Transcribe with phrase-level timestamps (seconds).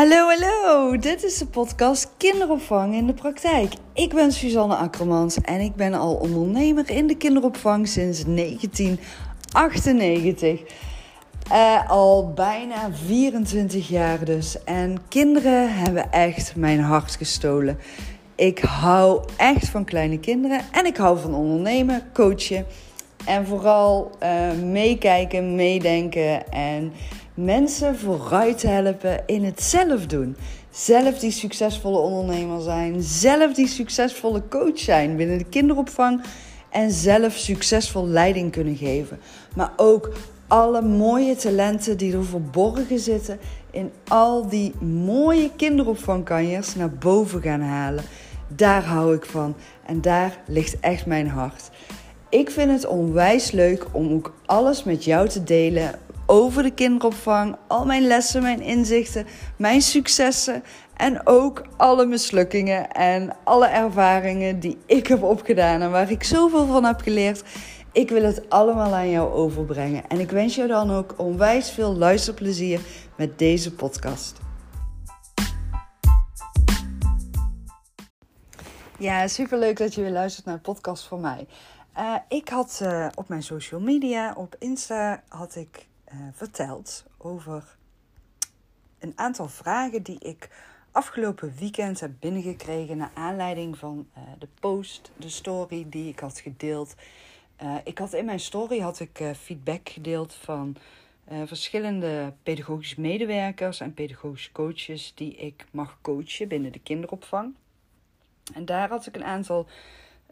[0.00, 0.96] Hallo, hallo.
[0.96, 3.72] Dit is de podcast Kinderopvang in de praktijk.
[3.92, 10.60] Ik ben Suzanne Akkermans en ik ben al ondernemer in de kinderopvang sinds 1998.
[11.52, 14.64] Uh, al bijna 24 jaar dus.
[14.64, 17.78] En kinderen hebben echt mijn hart gestolen.
[18.34, 22.66] Ik hou echt van kleine kinderen en ik hou van ondernemen, coachen
[23.24, 26.92] en vooral uh, meekijken, meedenken en
[27.44, 30.36] mensen vooruit helpen in het zelf doen.
[30.70, 36.22] Zelf die succesvolle ondernemer zijn, zelf die succesvolle coach zijn binnen de kinderopvang
[36.70, 39.18] en zelf succesvol leiding kunnen geven.
[39.56, 40.12] Maar ook
[40.46, 43.38] alle mooie talenten die er verborgen zitten
[43.70, 48.04] in al die mooie kinderopvangkanjers naar boven gaan halen.
[48.48, 49.54] Daar hou ik van
[49.86, 51.70] en daar ligt echt mijn hart.
[52.28, 55.98] Ik vind het onwijs leuk om ook alles met jou te delen
[56.30, 57.56] over de kinderopvang.
[57.66, 60.62] Al mijn lessen, mijn inzichten, mijn successen.
[60.96, 66.66] En ook alle mislukkingen en alle ervaringen die ik heb opgedaan en waar ik zoveel
[66.66, 67.42] van heb geleerd.
[67.92, 70.08] Ik wil het allemaal aan jou overbrengen.
[70.08, 72.80] En ik wens jou dan ook onwijs veel luisterplezier
[73.16, 74.38] met deze podcast.
[78.98, 81.46] Ja, superleuk dat je weer luistert naar de podcast van mij.
[81.98, 87.76] Uh, ik had uh, op mijn social media, op Insta, had ik uh, verteld over
[88.98, 90.50] een aantal vragen die ik
[90.90, 96.94] afgelopen weekend heb binnengekregen naar aanleiding van de post, de story die ik had gedeeld.
[97.84, 100.76] ik had in mijn story had ik feedback gedeeld van
[101.44, 107.54] verschillende pedagogische medewerkers en pedagogische coaches die ik mag coachen binnen de kinderopvang.
[108.54, 109.66] En daar had ik een aantal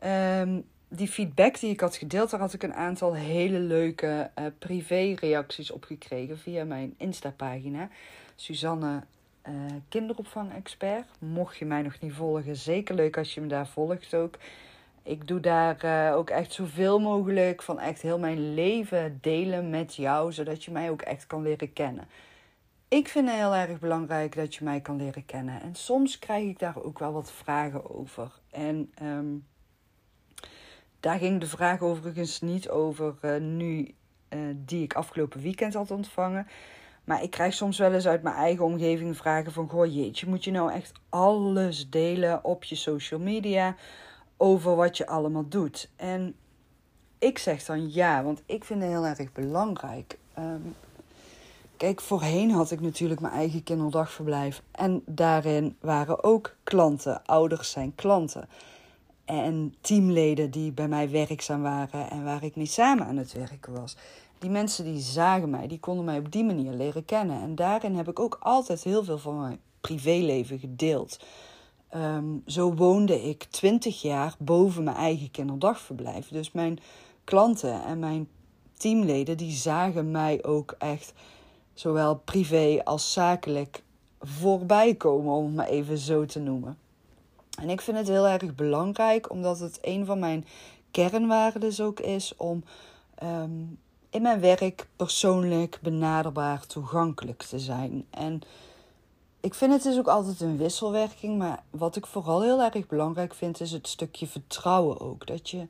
[0.04, 4.44] um, die feedback die ik had gedeeld, daar had ik een aantal hele leuke uh,
[4.58, 7.88] privé-reacties op gekregen via mijn Insta-pagina.
[8.34, 9.02] Suzanne
[9.48, 9.54] uh,
[9.88, 11.06] Kinderopvang-expert.
[11.18, 14.38] Mocht je mij nog niet volgen, zeker leuk als je me daar volgt ook.
[15.02, 19.94] Ik doe daar uh, ook echt zoveel mogelijk van echt heel mijn leven delen met
[19.94, 22.08] jou, zodat je mij ook echt kan leren kennen.
[22.88, 25.62] Ik vind het heel erg belangrijk dat je mij kan leren kennen.
[25.62, 28.32] En soms krijg ik daar ook wel wat vragen over.
[28.50, 29.44] En um,
[31.00, 33.94] daar ging de vraag overigens niet over uh, nu,
[34.28, 36.46] uh, die ik afgelopen weekend had ontvangen.
[37.04, 39.68] Maar ik krijg soms wel eens uit mijn eigen omgeving vragen van...
[39.68, 43.76] Goh jeetje, moet je nou echt alles delen op je social media
[44.36, 45.90] over wat je allemaal doet?
[45.96, 46.34] En
[47.18, 50.18] ik zeg dan ja, want ik vind het heel erg belangrijk.
[50.38, 50.74] Um,
[51.76, 54.62] kijk, voorheen had ik natuurlijk mijn eigen kinderdagverblijf.
[54.70, 57.24] En daarin waren ook klanten.
[57.26, 58.48] Ouders zijn klanten
[59.28, 63.72] en teamleden die bij mij werkzaam waren en waar ik mee samen aan het werken
[63.72, 63.96] was.
[64.38, 67.40] Die mensen die zagen mij, die konden mij op die manier leren kennen.
[67.42, 71.20] En daarin heb ik ook altijd heel veel van mijn privéleven gedeeld.
[71.94, 76.28] Um, zo woonde ik twintig jaar boven mijn eigen kinderdagverblijf.
[76.28, 76.78] Dus mijn
[77.24, 78.28] klanten en mijn
[78.76, 81.12] teamleden die zagen mij ook echt
[81.74, 83.82] zowel privé als zakelijk
[84.20, 86.78] voorbij komen, om het maar even zo te noemen.
[87.60, 90.46] En ik vind het heel erg belangrijk, omdat het een van mijn
[90.90, 92.64] kernwaarden ook is om
[93.22, 93.78] um,
[94.10, 98.06] in mijn werk persoonlijk benaderbaar toegankelijk te zijn.
[98.10, 98.40] En
[99.40, 103.34] ik vind het is ook altijd een wisselwerking, maar wat ik vooral heel erg belangrijk
[103.34, 105.26] vind, is het stukje vertrouwen ook.
[105.26, 105.66] Dat je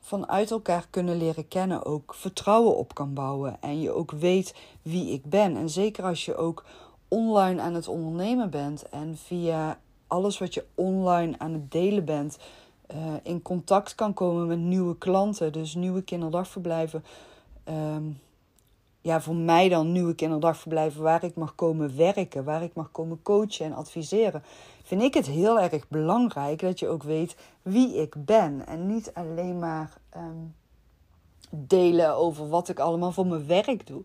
[0.00, 5.12] vanuit elkaar kunnen leren kennen ook vertrouwen op kan bouwen en je ook weet wie
[5.12, 5.56] ik ben.
[5.56, 6.64] En zeker als je ook
[7.08, 9.78] online aan het ondernemen bent en via
[10.10, 12.38] alles wat je online aan het delen bent,
[12.94, 15.52] uh, in contact kan komen met nieuwe klanten.
[15.52, 17.04] Dus nieuwe kinderdagverblijven.
[17.68, 18.20] Um,
[19.00, 23.22] ja, voor mij dan nieuwe kinderdagverblijven waar ik mag komen werken, waar ik mag komen
[23.22, 24.42] coachen en adviseren.
[24.82, 28.66] Vind ik het heel erg belangrijk dat je ook weet wie ik ben.
[28.66, 30.54] En niet alleen maar um,
[31.50, 34.02] delen over wat ik allemaal voor mijn werk doe.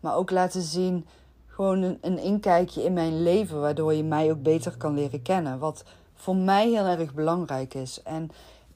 [0.00, 1.06] Maar ook laten zien
[1.54, 5.58] gewoon een, een inkijkje in mijn leven, waardoor je mij ook beter kan leren kennen.
[5.58, 5.84] Wat
[6.14, 8.02] voor mij heel erg belangrijk is.
[8.02, 8.30] En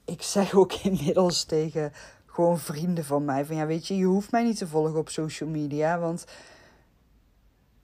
[0.05, 1.91] ik zeg ook inmiddels tegen
[2.25, 5.09] gewoon vrienden van mij: van ja, weet je, je hoeft mij niet te volgen op
[5.09, 5.99] social media.
[5.99, 6.25] Want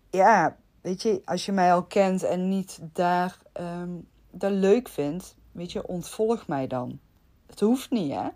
[0.09, 4.07] ja, weet je, als je mij al kent en niet daar um,
[4.39, 6.99] leuk vindt, weet je, ontvolg mij dan.
[7.45, 8.27] Het hoeft niet, hè?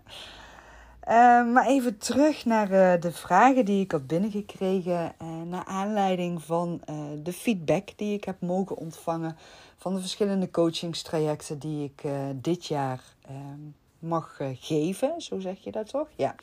[1.10, 1.16] Uh,
[1.52, 5.14] maar even terug naar uh, de vragen die ik had binnengekregen.
[5.22, 6.80] Uh, naar aanleiding van
[7.22, 9.36] de feedback die ik heb mogen ontvangen.
[9.76, 13.60] Van de verschillende coachingstrajecten die ik dit jaar ehm,
[13.98, 15.20] mag geven.
[15.20, 16.08] Zo zeg je dat toch?
[16.16, 16.34] Ja.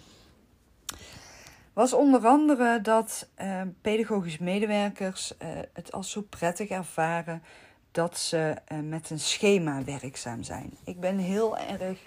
[1.73, 5.33] was onder andere dat uh, pedagogisch medewerkers
[5.73, 7.43] het als zo prettig ervaren
[7.91, 10.73] dat ze met een schema werkzaam zijn.
[10.83, 11.99] Ik ben heel erg.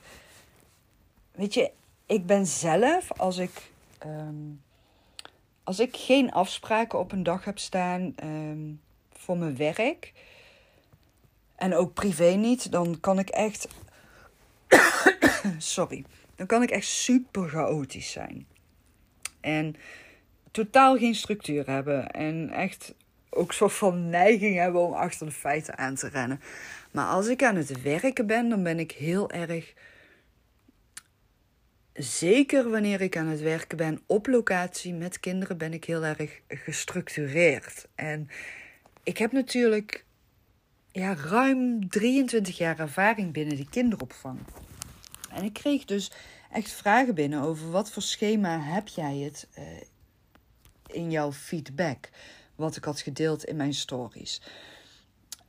[1.33, 1.71] Weet je,
[2.11, 3.71] ik ben zelf, als ik,
[4.07, 4.63] um,
[5.65, 8.81] als ik geen afspraken op een dag heb staan um,
[9.13, 10.13] voor mijn werk.
[11.57, 13.69] En ook privé niet, dan kan ik echt.
[15.59, 16.05] Sorry.
[16.37, 18.47] Dan kan ik echt super chaotisch zijn.
[19.41, 19.77] En
[20.51, 22.11] totaal geen structuur hebben.
[22.11, 22.95] En echt
[23.31, 26.41] ook soort van neiging hebben om achter de feiten aan te rennen.
[26.91, 29.75] Maar als ik aan het werken ben, dan ben ik heel erg.
[31.95, 36.41] Zeker wanneer ik aan het werken ben op locatie met kinderen, ben ik heel erg
[36.49, 37.89] gestructureerd.
[37.95, 38.29] En
[39.03, 40.05] ik heb natuurlijk
[40.93, 44.39] ja, ruim 23 jaar ervaring binnen de kinderopvang.
[45.31, 46.11] En ik kreeg dus
[46.51, 49.65] echt vragen binnen over wat voor schema heb jij het uh,
[50.87, 52.09] in jouw feedback.
[52.55, 54.43] Wat ik had gedeeld in mijn stories.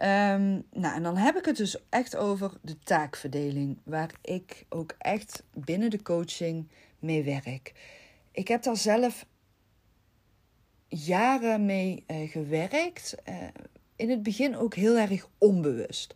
[0.03, 4.95] Um, nou, en dan heb ik het dus echt over de taakverdeling, waar ik ook
[4.97, 6.67] echt binnen de coaching
[6.99, 7.73] mee werk.
[8.31, 9.25] Ik heb daar zelf
[10.87, 13.15] jaren mee uh, gewerkt.
[13.29, 13.35] Uh,
[13.95, 16.15] in het begin ook heel erg onbewust.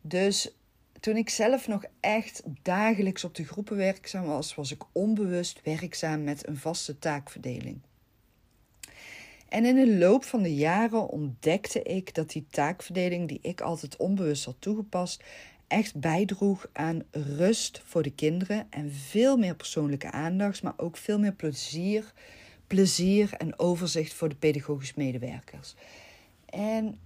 [0.00, 0.56] Dus
[1.00, 6.24] toen ik zelf nog echt dagelijks op de groepen werkzaam was, was ik onbewust werkzaam
[6.24, 7.80] met een vaste taakverdeling.
[9.52, 13.96] En in de loop van de jaren ontdekte ik dat die taakverdeling die ik altijd
[13.96, 15.22] onbewust had toegepast,
[15.66, 21.18] echt bijdroeg aan rust voor de kinderen en veel meer persoonlijke aandacht, maar ook veel
[21.18, 22.12] meer plezier,
[22.66, 25.74] plezier en overzicht voor de pedagogisch medewerkers.
[26.46, 26.98] En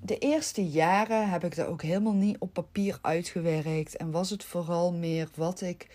[0.00, 3.96] de eerste jaren heb ik dat ook helemaal niet op papier uitgewerkt.
[3.96, 5.86] En was het vooral meer wat ik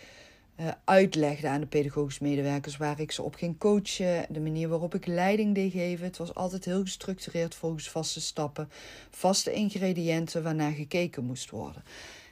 [0.84, 5.06] uitlegde aan de pedagogische medewerkers, waar ik ze op ging coachen, de manier waarop ik
[5.06, 6.06] leiding deed geven.
[6.06, 8.70] Het was altijd heel gestructureerd volgens vaste stappen,
[9.10, 11.84] vaste ingrediënten waarnaar gekeken moest worden.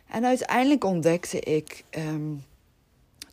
[0.09, 2.43] En uiteindelijk ontdekte ik, um,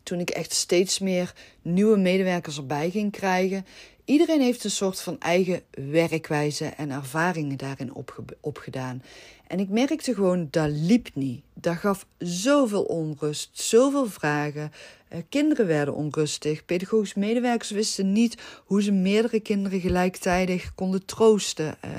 [0.03, 3.67] toen ik echt steeds meer nieuwe medewerkers erbij ging krijgen,
[4.04, 9.02] Iedereen heeft een soort van eigen werkwijze en ervaringen daarin opge opgedaan.
[9.46, 11.43] En ik merkte gewoon, dat liep niet.
[11.54, 14.72] Dat gaf zoveel onrust, zoveel vragen.
[15.12, 16.64] Uh, kinderen werden onrustig.
[16.64, 21.76] Pedagogische medewerkers wisten niet hoe ze meerdere kinderen gelijktijdig konden troosten.
[21.84, 21.90] Uh,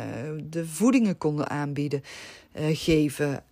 [0.49, 2.03] de voedingen konden aanbieden,
[2.59, 3.43] uh, geven.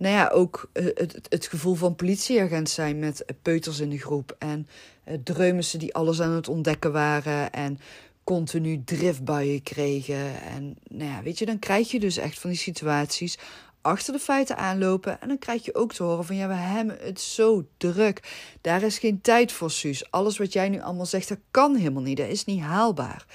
[0.00, 4.36] Nou ja, ook het, het gevoel van politieagent zijn met peuters in de groep.
[4.38, 4.68] En
[5.08, 7.52] uh, dreumissen die alles aan het ontdekken waren.
[7.52, 7.78] En
[8.24, 10.42] continu driftbuien kregen.
[10.42, 13.38] En nou ja, weet je, dan krijg je dus echt van die situaties
[13.80, 15.20] achter de feiten aanlopen.
[15.20, 18.20] En dan krijg je ook te horen van ja, we hebben het zo druk.
[18.60, 20.10] Daar is geen tijd voor, Suus.
[20.10, 22.16] Alles wat jij nu allemaal zegt, dat kan helemaal niet.
[22.16, 23.26] Dat is niet haalbaar.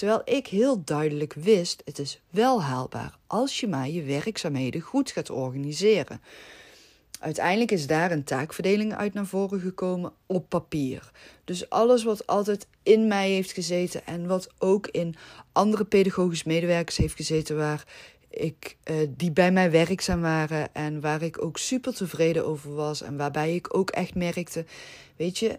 [0.00, 5.10] Terwijl ik heel duidelijk wist, het is wel haalbaar als je maar je werkzaamheden goed
[5.10, 6.20] gaat organiseren.
[7.18, 11.10] Uiteindelijk is daar een taakverdeling uit naar voren gekomen op papier.
[11.44, 15.14] Dus alles wat altijd in mij heeft gezeten en wat ook in
[15.52, 17.84] andere pedagogische medewerkers heeft gezeten, waar
[18.30, 23.02] ik, uh, die bij mij werkzaam waren en waar ik ook super tevreden over was
[23.02, 24.64] en waarbij ik ook echt merkte,
[25.16, 25.58] weet je,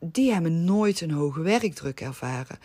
[0.00, 2.58] die hebben nooit een hoge werkdruk ervaren.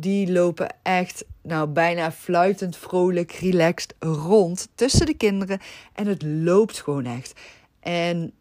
[0.00, 5.60] Die lopen echt, nou bijna fluitend, vrolijk, relaxed rond tussen de kinderen.
[5.94, 7.40] En het loopt gewoon echt.
[7.80, 8.32] En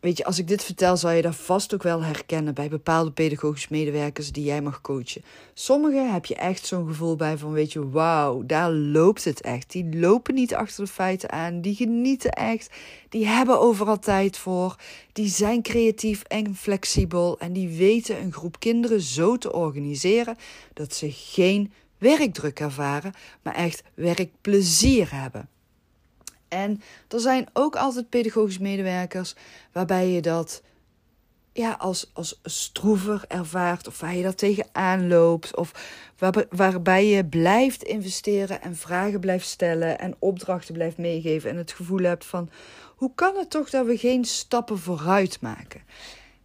[0.00, 3.10] weet je, als ik dit vertel, zal je dat vast ook wel herkennen bij bepaalde
[3.10, 5.22] pedagogische medewerkers die jij mag coachen.
[5.54, 9.72] Sommigen heb je echt zo'n gevoel bij van, weet je, wauw, daar loopt het echt.
[9.72, 12.70] Die lopen niet achter de feiten aan, die genieten echt,
[13.08, 14.76] die hebben overal tijd voor,
[15.12, 20.36] die zijn creatief en flexibel en die weten een groep kinderen zo te organiseren
[20.74, 23.12] dat ze geen werkdruk ervaren,
[23.42, 25.48] maar echt werkplezier hebben.
[26.48, 29.34] En er zijn ook altijd pedagogische medewerkers
[29.72, 30.62] waarbij je dat
[31.52, 35.72] ja, als, als stroever ervaart of waar je dat tegenaan loopt of
[36.18, 41.72] waar, waarbij je blijft investeren en vragen blijft stellen en opdrachten blijft meegeven en het
[41.72, 42.50] gevoel hebt van
[42.96, 45.80] hoe kan het toch dat we geen stappen vooruit maken?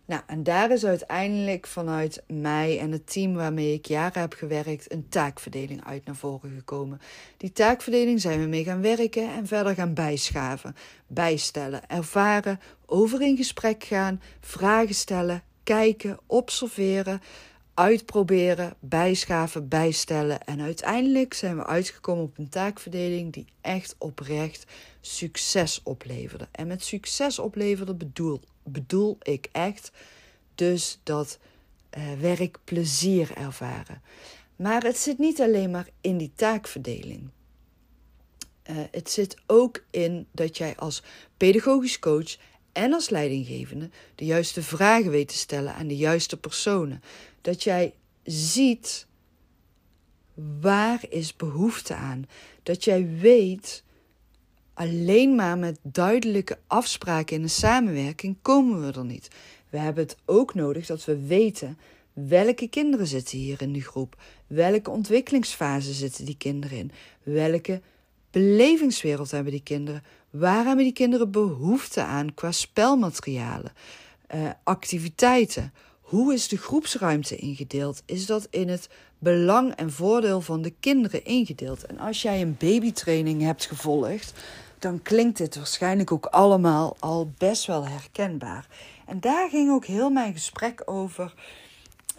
[0.06, 4.92] Nou, en daar is uiteindelijk vanuit mij en het team waarmee ik jaren heb gewerkt
[4.92, 7.02] een taakverdeling uit naar voren gekomen.
[7.38, 10.76] Die taakverdeling zijn we mee gaan werken en verder gaan bijschaven,
[11.08, 17.22] bijstellen, ervaren, over in gesprek gaan, vragen stellen, kijken, observeren,
[17.74, 20.44] uitproberen, bijschaven, bijstellen.
[20.44, 24.66] En uiteindelijk zijn we uitgekomen op een taakverdeling die echt oprecht
[25.02, 26.48] succes opleverde.
[26.52, 29.92] En met succes opleverde bedoel bedoel ik echt
[30.56, 31.40] dus dat
[31.98, 34.02] uh, werkplezier ervaren.
[34.56, 37.30] Maar het zit niet alleen maar in die taakverdeling.
[38.70, 41.04] Uh, het zit ook in dat jij als
[41.38, 42.38] pedagogisch coach
[42.72, 47.04] en als leidinggevende de juiste vragen weet te stellen aan de juiste personen.
[47.42, 47.94] Dat jij
[48.24, 49.08] ziet
[50.62, 52.28] waar is behoefte aan.
[52.64, 53.84] Dat jij weet
[54.74, 59.28] alleen maar met duidelijke afspraken in een samenwerking komen we er niet.
[59.70, 61.78] We hebben het ook nodig dat we weten
[62.14, 64.22] welke kinderen zitten hier in die groep.
[64.48, 66.92] Welke ontwikkelingsfase zitten die kinderen in?
[67.24, 67.82] Welke
[68.32, 70.04] belevingswereld hebben die kinderen?
[70.30, 73.72] Waar hebben die kinderen behoefte aan qua spelmaterialen,
[74.36, 75.74] uh, activiteiten?
[76.04, 78.04] Hoe is de groepsruimte ingedeeld?
[78.06, 81.86] Is dat in het belang en voordeel van de kinderen ingedeeld?
[81.86, 84.34] En als jij een babytraining hebt gevolgd,
[84.80, 88.68] dan klinkt dit waarschijnlijk ook allemaal al best wel herkenbaar.
[89.06, 91.34] En daar ging ook heel mijn gesprek over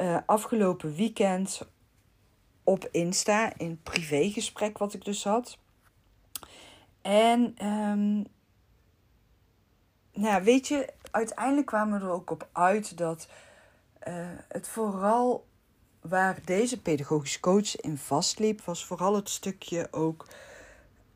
[0.00, 1.60] uh, afgelopen weekend
[2.62, 5.58] op Insta, in privégesprek wat ik dus had.
[7.02, 8.26] En um,
[10.12, 13.28] nou, weet je, uiteindelijk kwamen we er ook op uit dat
[14.08, 14.14] uh,
[14.48, 15.46] het vooral
[16.00, 20.26] waar deze pedagogische coach in vastliep, was vooral het stukje ook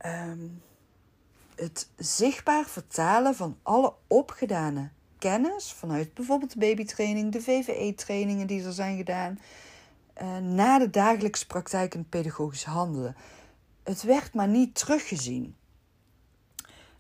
[0.07, 0.63] um,
[1.55, 8.73] het zichtbaar vertalen van alle opgedane kennis vanuit bijvoorbeeld de babytraining, de VVE-trainingen die er
[8.73, 9.39] zijn gedaan,
[10.23, 13.17] uh, naar de dagelijkse praktijk en pedagogisch handelen.
[13.83, 15.57] Het werd maar niet teruggezien.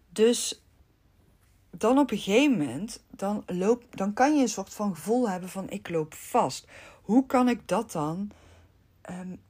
[0.09, 0.63] Dus
[1.71, 5.49] dan op een gegeven moment, dan, loop, dan kan je een soort van gevoel hebben
[5.49, 6.67] van ik loop vast.
[7.03, 8.31] Hoe kan ik dat dan
[9.11, 9.41] um,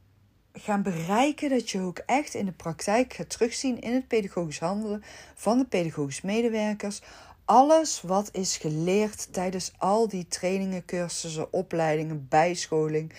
[0.53, 5.03] gaan bereiken dat je ook echt in de praktijk gaat terugzien in het pedagogisch handelen
[5.35, 7.01] van de pedagogisch medewerkers.
[7.45, 13.13] Alles wat is geleerd tijdens al die trainingen, cursussen, opleidingen, bijscholing,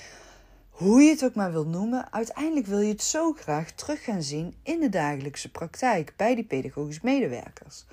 [0.70, 4.24] hoe je het ook maar wil noemen, uiteindelijk wil je het zo graag terug gaan
[4.24, 7.86] zien in de dagelijkse praktijk bij die pedagogisch medewerkers.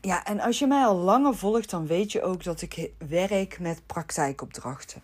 [0.00, 3.60] Ja, en als je mij al langer volgt, dan weet je ook dat ik werk
[3.60, 5.02] met praktijkopdrachten.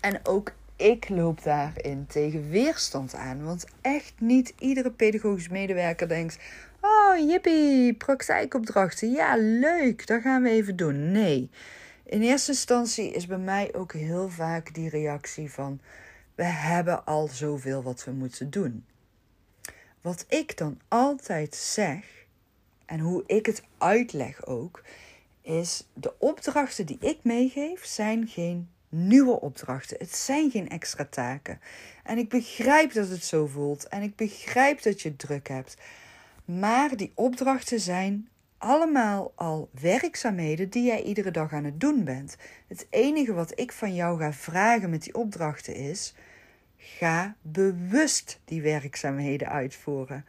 [0.00, 3.44] En ook ik loop daarin tegen weerstand aan.
[3.44, 6.38] Want echt niet iedere pedagogisch medewerker denkt:
[6.80, 9.10] Oh, jippie, praktijkopdrachten.
[9.10, 11.12] Ja, leuk, dat gaan we even doen.
[11.12, 11.50] Nee.
[12.04, 15.80] In eerste instantie is bij mij ook heel vaak die reactie van:
[16.34, 18.84] We hebben al zoveel wat we moeten doen.
[20.00, 22.21] Wat ik dan altijd zeg,
[22.92, 24.82] en hoe ik het uitleg ook,
[25.42, 29.96] is de opdrachten die ik meegeef zijn geen nieuwe opdrachten.
[29.98, 31.60] Het zijn geen extra taken.
[32.04, 35.76] En ik begrijp dat het zo voelt en ik begrijp dat je druk hebt.
[36.44, 42.36] Maar die opdrachten zijn allemaal al werkzaamheden die jij iedere dag aan het doen bent.
[42.68, 46.14] Het enige wat ik van jou ga vragen met die opdrachten is:
[46.76, 50.24] ga bewust die werkzaamheden uitvoeren.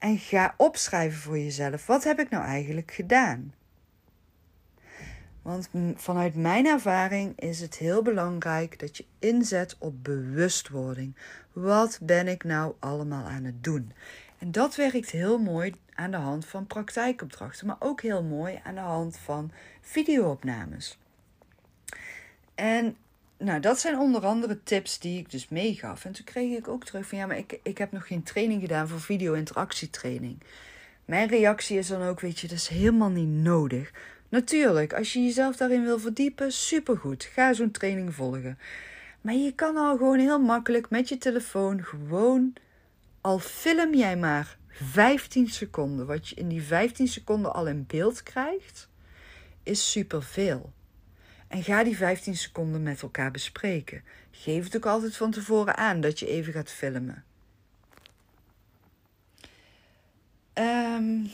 [0.00, 3.54] En ga opschrijven voor jezelf: wat heb ik nou eigenlijk gedaan?
[5.42, 11.16] Want vanuit mijn ervaring is het heel belangrijk dat je inzet op bewustwording.
[11.52, 13.92] Wat ben ik nou allemaal aan het doen?
[14.38, 18.74] En dat werkt heel mooi aan de hand van praktijkopdrachten, maar ook heel mooi aan
[18.74, 20.98] de hand van videoopnames.
[22.54, 22.96] En
[23.40, 26.04] nou, dat zijn onder andere tips die ik dus meegaf.
[26.04, 28.60] En toen kreeg ik ook terug van ja, maar ik, ik heb nog geen training
[28.60, 30.42] gedaan voor video-interactietraining.
[31.04, 33.92] Mijn reactie is dan ook, weet je, dat is helemaal niet nodig.
[34.28, 37.24] Natuurlijk, als je jezelf daarin wil verdiepen, supergoed.
[37.24, 38.58] Ga zo'n training volgen.
[39.20, 42.52] Maar je kan al gewoon heel makkelijk met je telefoon gewoon,
[43.20, 48.22] al film jij maar 15 seconden, wat je in die 15 seconden al in beeld
[48.22, 48.88] krijgt,
[49.62, 50.72] is superveel.
[51.50, 54.02] En ga die 15 seconden met elkaar bespreken.
[54.30, 57.24] Geef het ook altijd van tevoren aan dat je even gaat filmen.
[60.54, 61.30] Um,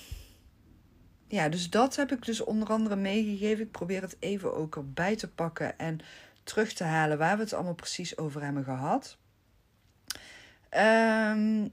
[1.28, 3.64] ja, dus dat heb ik dus onder andere meegegeven.
[3.64, 5.98] Ik probeer het even ook erbij te pakken en
[6.42, 9.18] terug te halen waar we het allemaal precies over hebben gehad.
[10.70, 11.72] Um,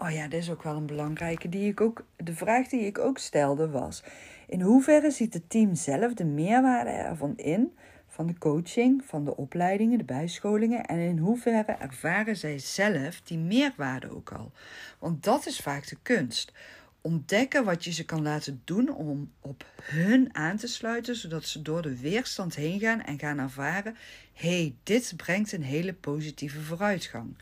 [0.00, 2.04] Oh ja, dit is ook wel een belangrijke die ik ook.
[2.16, 4.02] De vraag die ik ook stelde was:
[4.46, 7.72] in hoeverre ziet het team zelf de meerwaarde ervan in
[8.06, 13.38] van de coaching, van de opleidingen, de bijscholingen en in hoeverre ervaren zij zelf die
[13.38, 14.52] meerwaarde ook al.
[14.98, 16.52] Want dat is vaak de kunst.
[17.00, 21.62] Ontdekken wat je ze kan laten doen om op hun aan te sluiten, zodat ze
[21.62, 23.96] door de weerstand heen gaan en gaan ervaren:
[24.32, 27.36] hé, hey, dit brengt een hele positieve vooruitgang.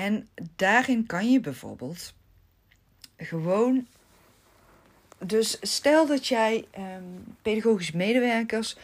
[0.00, 2.14] En daarin kan je bijvoorbeeld
[3.16, 3.86] gewoon.
[5.18, 8.76] Dus stel dat jij um, pedagogisch medewerkers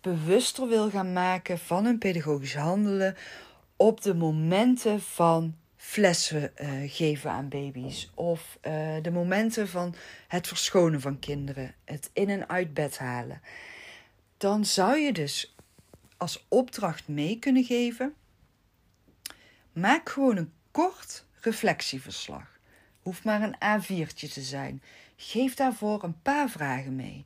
[0.00, 3.16] bewuster wil gaan maken van hun pedagogisch handelen
[3.76, 8.10] op de momenten van flessen uh, geven aan baby's.
[8.14, 9.94] Of uh, de momenten van
[10.28, 11.74] het verschonen van kinderen.
[11.84, 13.40] Het in en uit bed halen.
[14.36, 15.54] Dan zou je dus
[16.16, 18.14] als opdracht mee kunnen geven.
[19.72, 22.58] Maak gewoon een kort reflectieverslag.
[23.02, 24.82] Hoeft maar een A4'tje te zijn.
[25.16, 27.24] Geef daarvoor een paar vragen mee.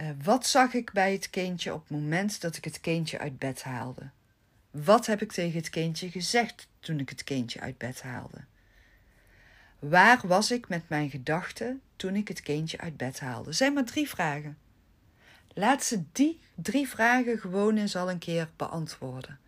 [0.00, 3.38] Uh, wat zag ik bij het kindje op het moment dat ik het kindje uit
[3.38, 4.10] bed haalde?
[4.70, 8.44] Wat heb ik tegen het kindje gezegd toen ik het kindje uit bed haalde?
[9.78, 13.52] Waar was ik met mijn gedachten toen ik het kindje uit bed haalde?
[13.52, 14.58] Zijn maar drie vragen.
[15.54, 19.38] Laat ze die drie vragen gewoon eens al een keer beantwoorden.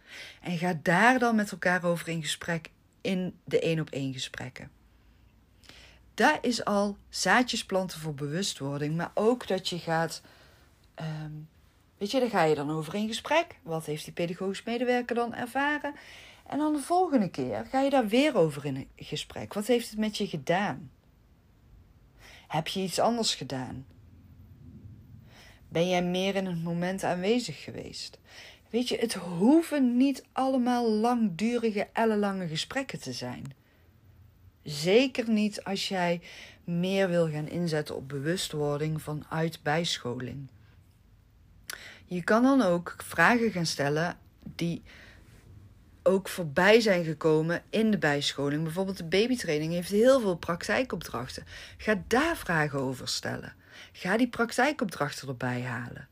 [0.41, 2.71] En ga daar dan met elkaar over in gesprek
[3.05, 4.71] in de één op één gesprekken.
[6.15, 10.23] Dat is al zaadjes planten voor bewustwording, maar ook dat je gaat
[11.01, 11.49] um,
[11.97, 13.59] Weet je, daar ga je dan over in gesprek.
[13.63, 15.95] Wat heeft die pedagogisch medewerker dan ervaren?
[16.47, 19.55] En dan de volgende keer ga je daar weer over in gesprek.
[19.55, 20.91] Wat heeft het met je gedaan?
[22.49, 23.87] Heb je iets anders gedaan?
[25.69, 28.19] Ben jij meer in het moment aanwezig geweest?
[28.75, 33.53] Weet je, het hoeven niet allemaal langdurige, ellenlange gesprekken te zijn.
[34.63, 36.21] Zeker niet als jij
[36.65, 40.49] meer wil gaan inzetten op bewustwording vanuit bijscholing.
[42.05, 44.19] Je kan dan ook vragen gaan stellen
[44.55, 44.83] die
[46.03, 48.63] ook voorbij zijn gekomen in de bijscholing.
[48.63, 51.45] Bijvoorbeeld de babytraining heeft heel veel praktijkopdrachten.
[51.77, 53.55] Ga daar vragen over stellen.
[53.93, 56.09] Ga die praktijkopdrachten erbij halen.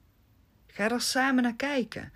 [0.66, 2.12] Ga er samen naar kijken.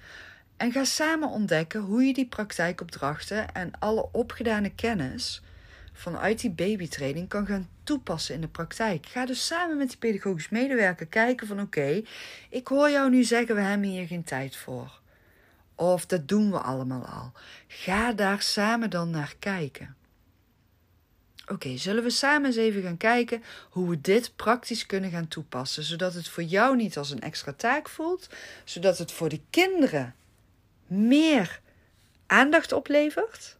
[0.56, 5.42] En ga samen ontdekken hoe je die praktijkopdrachten en alle opgedane kennis
[5.92, 9.06] vanuit die babytraining kan gaan toepassen in de praktijk.
[9.06, 12.02] Ga dus samen met die pedagogisch medewerker kijken van oké,
[12.50, 15.00] ik hoor jou nu zeggen we hebben hier geen tijd voor.
[15.74, 17.32] Of dat doen we allemaal al.
[17.66, 19.96] Ga daar samen dan naar kijken.
[21.46, 25.82] Oké, zullen we samen eens even gaan kijken hoe we dit praktisch kunnen gaan toepassen,
[25.82, 28.28] zodat het voor jou niet als een extra taak voelt,
[28.64, 30.14] zodat het voor de kinderen
[30.86, 31.60] meer
[32.26, 33.56] aandacht oplevert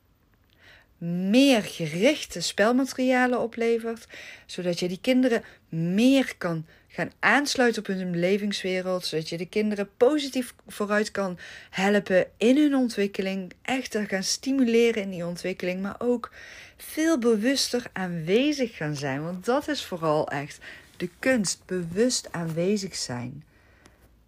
[0.99, 4.07] meer gerichte spelmaterialen oplevert,
[4.47, 9.89] zodat je die kinderen meer kan gaan aansluiten op hun belevingswereld, zodat je de kinderen
[9.97, 11.39] positief vooruit kan
[11.71, 16.33] helpen in hun ontwikkeling, echt te gaan stimuleren in die ontwikkeling, maar ook
[16.77, 20.59] veel bewuster aanwezig gaan zijn, want dat is vooral echt
[20.97, 23.45] de kunst, bewust aanwezig zijn.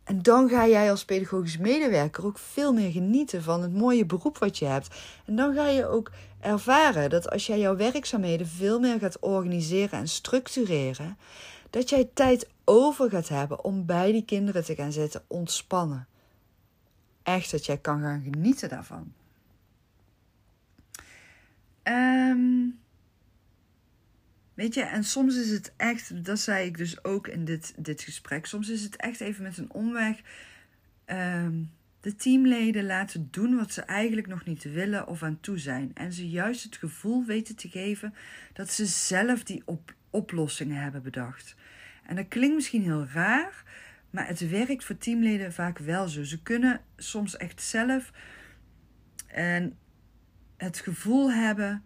[0.09, 4.39] En dan ga jij als pedagogisch medewerker ook veel meer genieten van het mooie beroep
[4.39, 4.89] wat je hebt.
[5.25, 9.99] En dan ga je ook ervaren dat als jij jouw werkzaamheden veel meer gaat organiseren
[9.99, 11.19] en structureren,
[11.71, 16.07] dat jij tijd over gaat hebben om bij die kinderen te gaan zitten, ontspannen.
[17.23, 19.13] Echt dat jij kan gaan genieten daarvan.
[21.83, 22.79] Um,
[24.59, 28.03] weet je, en soms is het echt, dat zei ik dus ook in dit, dit
[28.03, 30.21] gesprek, soms is het echt even met een omweg.
[31.07, 35.91] Um, de teamleden laten doen wat ze eigenlijk nog niet willen of aan toe zijn.
[35.95, 38.15] En ze juist het gevoel weten te geven
[38.53, 41.55] dat ze zelf die op oplossingen hebben bedacht.
[42.07, 43.65] En dat klinkt misschien heel raar,
[44.11, 46.25] maar het werkt voor teamleden vaak wel zo.
[46.25, 48.13] Ze kunnen soms echt zelf
[49.27, 49.79] en
[50.57, 51.83] het gevoel hebben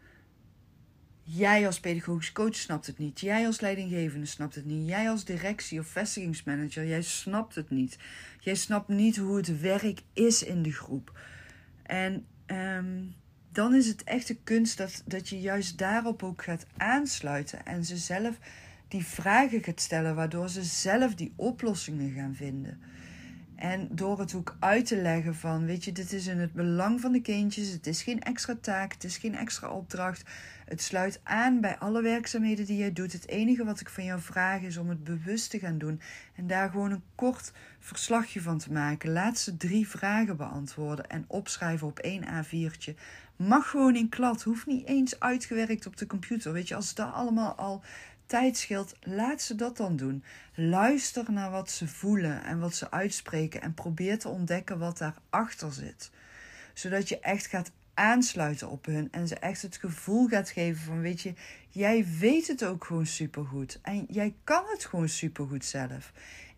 [1.25, 3.21] Jij als pedagogisch coach snapt het niet.
[3.21, 4.89] Jij als leidinggevende snapt het niet.
[4.89, 7.99] Jij als directie of vestigingsmanager, jij snapt het niet.
[8.41, 11.19] Jij snapt niet hoe het werk is in de groep.
[11.83, 13.05] En ehm,
[13.53, 17.85] dan is het echt de kunst dat, dat je juist daarop ook gaat aansluiten en
[17.85, 18.39] ze zelf
[18.89, 22.81] die vragen gaat stellen, waardoor ze zelf die oplossingen gaan vinden.
[23.63, 27.01] En door het ook uit te leggen van, weet je, dit is in het belang
[27.01, 30.23] van de kindjes, het is geen extra taak, het is geen extra opdracht.
[30.65, 33.13] Het sluit aan bij alle werkzaamheden die jij doet.
[33.13, 36.01] Het enige wat ik van jou vraag is om het bewust te gaan doen
[36.35, 39.13] en daar gewoon een kort verslagje van te maken.
[39.13, 42.95] Laatste drie vragen beantwoorden en opschrijven op één A4'tje.
[43.37, 46.53] Mag gewoon in klad, hoeft niet eens uitgewerkt op de computer.
[46.53, 47.83] Weet je, als dat allemaal al
[48.27, 50.25] tijd scheelt, laat ze dat dan doen.
[50.55, 55.73] Luister naar wat ze voelen en wat ze uitspreken en probeer te ontdekken wat daarachter
[55.73, 56.11] zit.
[56.75, 61.01] Zodat je echt gaat aansluiten op hun en ze echt het gevoel gaat geven van
[61.01, 61.33] weet je,
[61.69, 66.13] jij weet het ook gewoon supergoed en jij kan het gewoon supergoed zelf.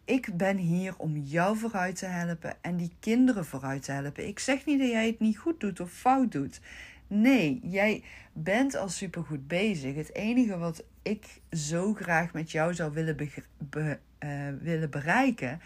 [0.05, 4.27] Ik ben hier om jou vooruit te helpen en die kinderen vooruit te helpen.
[4.27, 6.61] Ik zeg niet dat jij het niet goed doet of fout doet.
[7.07, 9.95] Nee, jij bent al supergoed bezig.
[9.95, 13.17] Het enige wat ik zo graag met jou zou willen,
[13.59, 15.61] be uh, willen bereiken,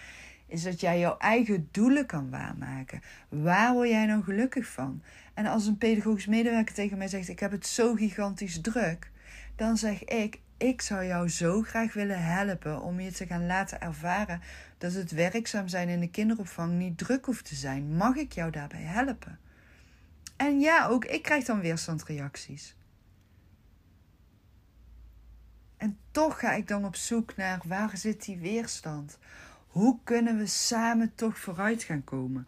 [0.47, 3.01] is dat jij jouw eigen doelen kan waarmaken.
[3.29, 5.03] Waar word jij nou gelukkig van?
[5.39, 9.11] En als een pedagogisch medewerker tegen mij zegt: Ik heb het zo gigantisch druk,
[9.57, 13.81] dan zeg ik: Ik zou jou zo graag willen helpen om je te gaan laten
[13.81, 14.41] ervaren
[14.79, 17.97] dat het werkzaam zijn in de kinderopvang niet druk hoeft te zijn.
[17.97, 19.39] Mag ik jou daarbij helpen?
[20.37, 22.77] En ja, ook ik krijg dan weerstandreacties.
[25.77, 29.19] En toch ga ik dan op zoek naar waar zit die weerstand?
[29.67, 32.47] Hoe kunnen we samen toch vooruit gaan komen?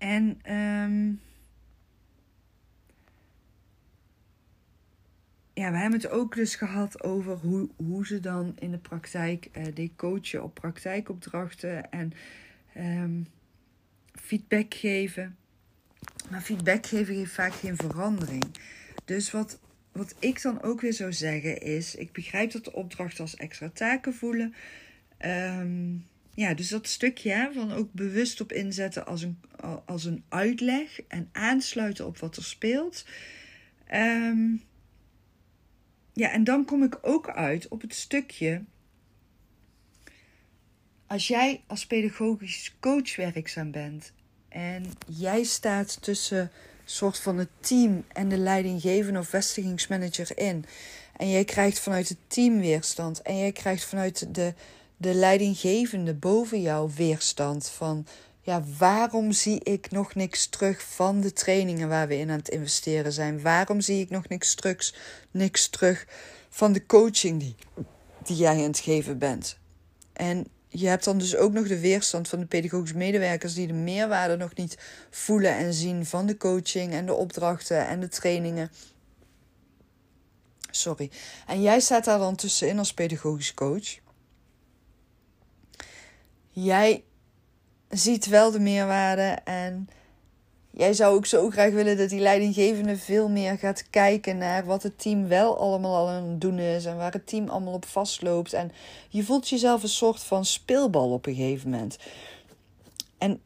[0.00, 1.20] En um,
[5.52, 9.48] ja, we hebben het ook dus gehad over hoe, hoe ze dan in de praktijk
[9.52, 12.12] uh, die coachen op praktijkopdrachten en
[12.76, 13.26] um,
[14.12, 15.36] feedback geven.
[16.30, 18.44] Maar feedback geven geeft vaak geen verandering.
[19.04, 19.58] Dus wat,
[19.92, 23.70] wat ik dan ook weer zou zeggen is: ik begrijp dat de opdrachten als extra
[23.74, 24.54] taken voelen.
[25.24, 26.06] Um,
[26.40, 29.40] ja, dus dat stukje van ook bewust op inzetten als een,
[29.86, 33.04] als een uitleg en aansluiten op wat er speelt.
[33.94, 34.62] Um,
[36.12, 38.64] ja, en dan kom ik ook uit op het stukje.
[41.06, 44.12] Als jij als pedagogisch coach werkzaam bent
[44.48, 46.50] en jij staat tussen
[46.84, 50.64] soort van het team en de leidinggevende of vestigingsmanager in.
[51.16, 53.22] En jij krijgt vanuit het team weerstand.
[53.22, 54.54] En jij krijgt vanuit de,
[55.00, 57.68] de leidinggevende boven jou weerstand.
[57.68, 58.06] Van
[58.40, 62.48] ja, waarom zie ik nog niks terug van de trainingen waar we in aan het
[62.48, 63.42] investeren zijn?
[63.42, 64.94] Waarom zie ik nog niks terug,
[65.30, 66.06] niks terug
[66.48, 67.54] van de coaching die,
[68.24, 69.58] die jij aan het geven bent?
[70.12, 73.72] En je hebt dan dus ook nog de weerstand van de pedagogische medewerkers die de
[73.72, 74.78] meerwaarde nog niet
[75.10, 78.70] voelen en zien van de coaching en de opdrachten en de trainingen.
[80.70, 81.10] Sorry.
[81.46, 83.99] En jij staat daar dan tussenin als pedagogisch coach.
[86.50, 87.04] Jij
[87.88, 89.88] ziet wel de meerwaarde en
[90.70, 94.82] jij zou ook zo graag willen dat die leidinggevende veel meer gaat kijken naar wat
[94.82, 97.84] het team wel allemaal al aan het doen is en waar het team allemaal op
[97.84, 98.52] vastloopt.
[98.52, 98.72] En
[99.08, 101.98] je voelt jezelf een soort van speelbal op een gegeven moment.
[103.18, 103.40] En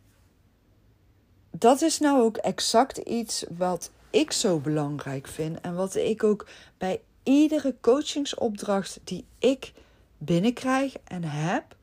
[1.51, 6.49] dat is nou ook exact iets wat ik zo belangrijk vind en wat ik ook
[6.79, 9.73] bij iedere coachingsopdracht die ik
[10.19, 11.77] binnenkrijg en heb,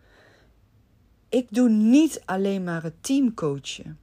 [1.32, 4.00] ik doe niet alleen maar het team coachen.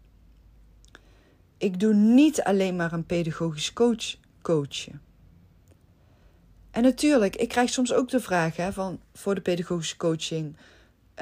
[1.57, 5.01] Ik doe niet alleen maar een pedagogisch coach coachen.
[6.71, 10.57] En natuurlijk, ik krijg soms ook de vraag van, voor de pedagogische coaching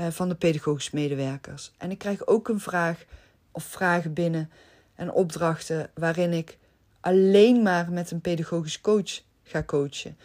[0.01, 1.73] uh, van de pedagogische medewerkers.
[1.77, 3.05] En ik krijg ook een vraag
[3.51, 4.51] of vragen binnen
[4.95, 6.59] en opdrachten waarin ik
[7.01, 10.19] alleen maar met een pedagogisch coach ga coachen.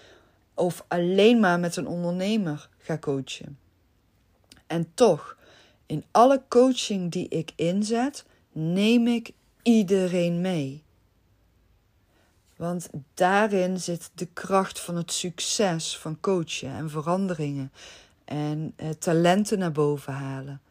[0.54, 3.60] Of alleen maar met een ondernemer ga coachen.
[4.68, 5.40] En toch,
[5.92, 10.84] in alle coaching die ik inzet, neem ik iedereen mee.
[12.56, 17.72] Want daarin zit de kracht van het succes van coachen en veranderingen
[18.26, 20.62] en eh, talenten naar boven halen.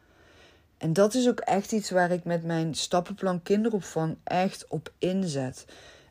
[0.77, 5.65] En dat is ook echt iets waar ik met mijn stappenplan kinderopvang echt op inzet.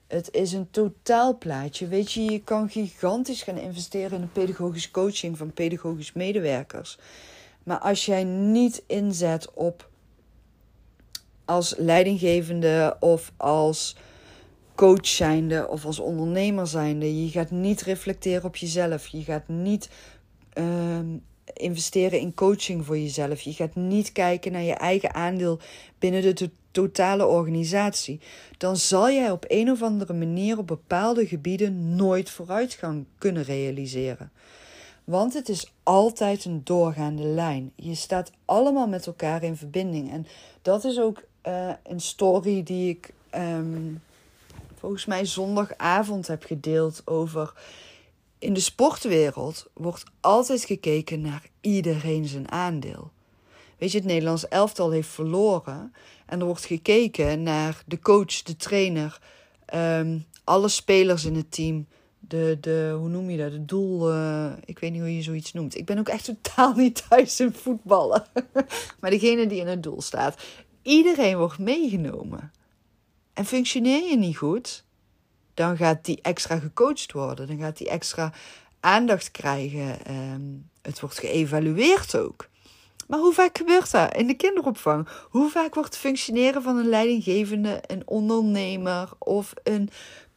[0.07, 1.89] Het is een totaalplaatje.
[1.89, 6.99] Weet je, je kan gigantisch gaan investeren in de pedagogische coaching van pedagogisch medewerkers.
[7.71, 9.89] Maar als jij niet inzet op
[11.45, 13.97] als leidinggevende of als
[14.75, 19.07] coach zijnde of als ondernemer zijnde, je gaat niet reflecteren op jezelf.
[19.07, 19.89] Je gaat niet
[20.55, 20.99] uh,
[21.53, 23.41] investeren in coaching voor jezelf.
[23.41, 25.59] Je gaat niet kijken naar je eigen aandeel
[25.99, 28.21] binnen de totale organisatie.
[28.59, 34.33] Dan zal jij op een of andere manier op bepaalde gebieden nooit vooruitgang kunnen realiseren.
[35.05, 37.73] Want het is altijd een doorgaande lijn.
[37.77, 40.11] Je staat allemaal met elkaar in verbinding.
[40.11, 40.27] En
[40.63, 44.03] dat is ook uh, een story die ik um,
[44.75, 47.53] volgens mij zondagavond heb gedeeld over.
[48.39, 53.11] In de sportwereld wordt altijd gekeken naar iedereen zijn aandeel.
[53.79, 55.95] Weet je, het Nederlands elftal heeft verloren.
[56.27, 59.21] En er wordt gekeken naar de coach, de trainer,
[59.75, 61.87] um, alle spelers in het team
[62.21, 63.51] de, de, hoe noem je dat?
[63.51, 65.77] De doel, uh, ik weet niet hoe je zoiets noemt.
[65.77, 68.25] Ik ben ook echt totaal niet thuis in voetballen.
[69.01, 70.43] maar degene die in het doel staat.
[70.83, 72.53] Iedereen wordt meegenomen.
[73.33, 74.85] En functioneer je niet goed,
[75.55, 77.47] dan gaat die extra gecoacht worden.
[77.47, 78.33] Dan gaat die extra
[78.81, 80.13] aandacht krijgen.
[80.33, 82.49] Um, het wordt geëvalueerd ook.
[83.07, 85.09] Maar hoe vaak gebeurt dat in de kinderopvang?
[85.31, 89.91] Hoe vaak wordt het functioneren van een leidinggevende, een ondernemer of een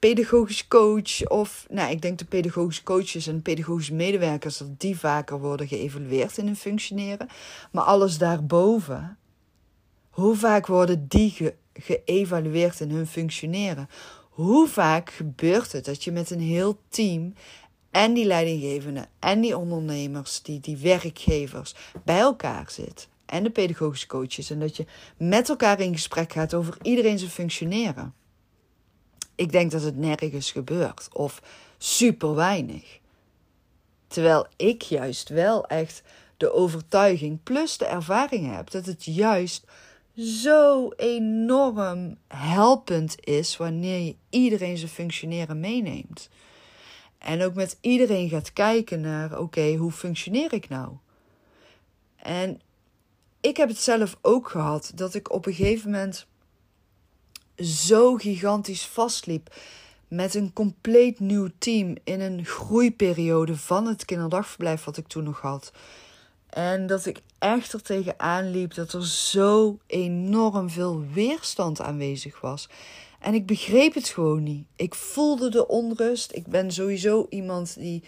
[0.10, 5.40] pedagogisch coach of, nou, ik denk de pedagogische coaches en pedagogische medewerkers, dat die vaker
[5.40, 7.28] worden geëvalueerd in hun functioneren.
[7.72, 9.18] Maar alles daarboven,
[10.10, 13.90] hoe vaak worden die ge geëvalueerd in hun functioneren?
[14.30, 17.34] Hoe vaak gebeurt het dat je met een heel team
[17.92, 24.08] en die leidinggevenden en die ondernemers, die, die werkgevers bij elkaar zit en de pedagogische
[24.08, 24.86] coaches en dat je
[25.18, 28.14] met elkaar in gesprek gaat over iedereen zijn functioneren?
[29.44, 31.42] Ik denk dat het nergens gebeurt of
[31.78, 33.00] super weinig.
[34.08, 36.04] Terwijl ik juist wel echt
[36.38, 39.66] de overtuiging plus de ervaring heb dat het juist
[40.18, 46.30] zo enorm helpend is wanneer je iedereen zijn functioneren meeneemt.
[47.18, 50.92] En ook met iedereen gaat kijken naar: oké, hoe functioneer ik nou?
[52.16, 52.62] En
[53.42, 56.28] ik heb het zelf ook gehad dat ik op een gegeven moment
[57.58, 59.56] zo gigantisch vastliep
[60.08, 65.40] met een compleet nieuw team in een groeiperiode van het kinderdagverblijf wat ik toen nog
[65.40, 65.72] had.
[66.50, 72.70] En dat ik echt er tegenaan liep dat er zo enorm veel weerstand aanwezig was.
[73.20, 74.66] En ik begreep het gewoon niet.
[74.76, 76.32] Ik voelde de onrust.
[76.36, 78.04] Ik ben sowieso iemand die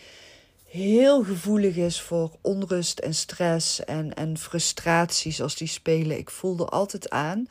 [0.66, 6.18] heel gevoelig is voor onrust en stress en, en frustraties als die spelen.
[6.18, 7.48] Ik voelde altijd aan.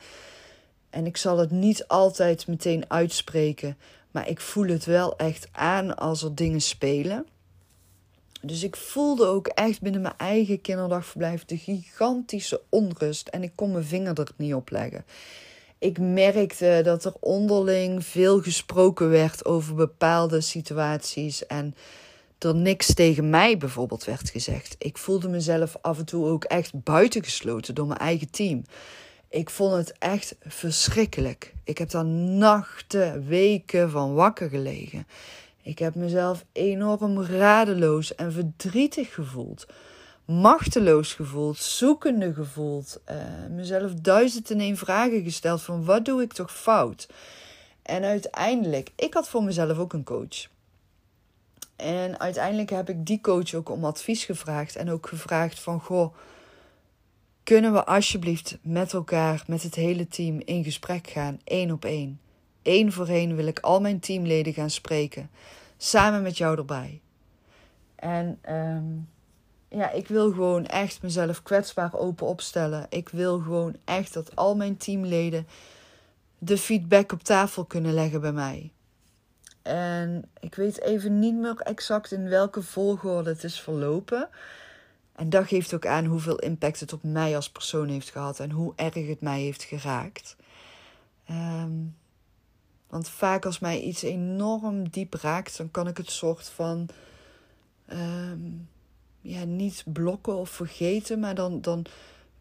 [0.95, 3.77] En ik zal het niet altijd meteen uitspreken,
[4.11, 7.25] maar ik voel het wel echt aan als er dingen spelen.
[8.41, 13.71] Dus ik voelde ook echt binnen mijn eigen kinderdagverblijf de gigantische onrust en ik kon
[13.71, 15.05] mijn vinger er niet op leggen.
[15.79, 21.75] Ik merkte dat er onderling veel gesproken werd over bepaalde situaties en
[22.39, 24.75] er niks tegen mij bijvoorbeeld werd gezegd.
[24.79, 28.63] Ik voelde mezelf af en toe ook echt buitengesloten door mijn eigen team.
[29.35, 31.53] Ik vond het echt verschrikkelijk.
[31.63, 35.07] Ik heb daar nachten, weken van wakker gelegen.
[35.61, 39.65] Ik heb mezelf enorm radeloos en verdrietig gevoeld.
[40.25, 43.01] Machteloos gevoeld, zoekende gevoeld.
[43.09, 43.15] Uh,
[43.49, 47.07] mezelf duizend en één vragen gesteld van wat doe ik toch fout?
[47.81, 50.47] En uiteindelijk, ik had voor mezelf ook een coach.
[51.75, 54.75] En uiteindelijk heb ik die coach ook om advies gevraagd.
[54.75, 56.15] En ook gevraagd van, goh,
[57.45, 62.19] kunnen we alsjeblieft met elkaar, met het hele team, in gesprek gaan, één op één.
[62.63, 65.29] Eén voor één wil ik al mijn teamleden gaan spreken,
[65.77, 67.01] samen met jou erbij.
[67.95, 69.09] En um,
[69.67, 72.85] ja, ik wil gewoon echt mezelf kwetsbaar open opstellen.
[72.89, 75.47] Ik wil gewoon echt dat al mijn teamleden
[76.37, 78.71] de feedback op tafel kunnen leggen bij mij.
[79.61, 84.29] En ik weet even niet meer exact in welke volgorde het is verlopen.
[85.15, 88.51] En dat geeft ook aan hoeveel impact het op mij als persoon heeft gehad en
[88.51, 90.35] hoe erg het mij heeft geraakt.
[91.25, 91.71] Ehm,
[92.87, 96.89] want vaak als mij iets enorm diep raakt, dan kan ik het soort van
[97.85, 98.39] ehm,
[99.21, 101.85] ja, niet blokken of vergeten, maar dan, dan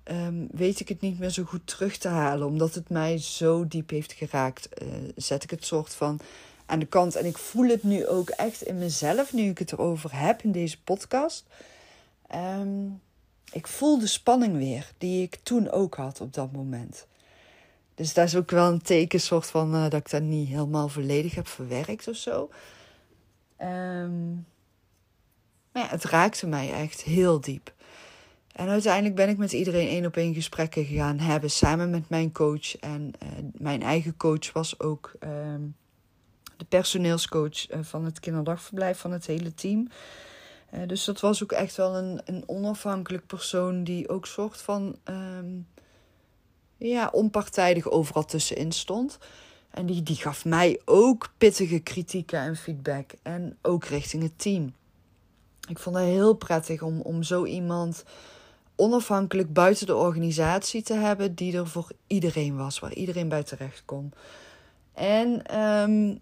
[0.02, 2.46] ehm, weet ik het niet meer zo goed terug te halen.
[2.46, 6.20] Omdat het mij zo diep heeft geraakt, uh, zet ik het soort van
[6.66, 7.16] aan de kant.
[7.16, 10.52] En ik voel het nu ook echt in mezelf, nu ik het erover heb in
[10.52, 11.44] deze podcast.
[12.34, 13.00] Um,
[13.52, 17.06] ik voel de spanning weer die ik toen ook had op dat moment.
[17.94, 20.88] Dus dat is ook wel een teken, soort van uh, dat ik dat niet helemaal
[20.88, 22.50] volledig heb verwerkt of zo.
[23.60, 24.46] Um,
[25.72, 27.72] maar ja, het raakte mij echt heel diep.
[28.52, 32.32] En uiteindelijk ben ik met iedereen één op één gesprekken gegaan hebben, samen met mijn
[32.32, 32.78] coach.
[32.78, 35.76] En uh, mijn eigen coach was ook um,
[36.56, 39.88] de personeelscoach uh, van het kinderdagverblijf van het hele team.
[40.74, 44.96] Uh, dus dat was ook echt wel een, een onafhankelijk persoon die ook soort van
[45.04, 45.66] um,
[46.76, 49.18] ja, onpartijdig overal tussenin stond.
[49.70, 53.10] En die, die gaf mij ook pittige kritieken en feedback.
[53.22, 54.74] En ook richting het team.
[55.68, 58.04] Ik vond het heel prettig om, om zo iemand
[58.76, 63.82] onafhankelijk buiten de organisatie te hebben, die er voor iedereen was, waar iedereen bij terecht
[63.84, 64.12] kon.
[64.92, 66.20] En um,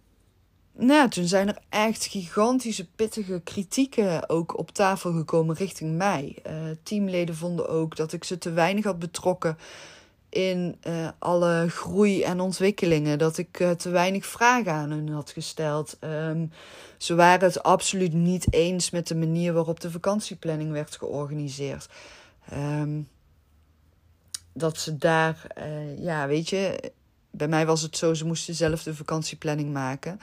[0.72, 6.36] nou toen zijn er echt gigantische, pittige kritieken ook op tafel gekomen richting mij.
[6.46, 9.58] Uh, teamleden vonden ook dat ik ze te weinig had betrokken
[10.28, 13.18] in uh, alle groei en ontwikkelingen.
[13.18, 15.96] Dat ik uh, te weinig vragen aan hun had gesteld.
[16.00, 16.50] Um,
[16.96, 21.88] ze waren het absoluut niet eens met de manier waarop de vakantieplanning werd georganiseerd.
[22.52, 23.08] Um,
[24.52, 25.46] dat ze daar,
[25.96, 26.92] ja, weet je,
[27.30, 30.20] bij mij was het zo, ze moesten zelf de vakantieplanning maken.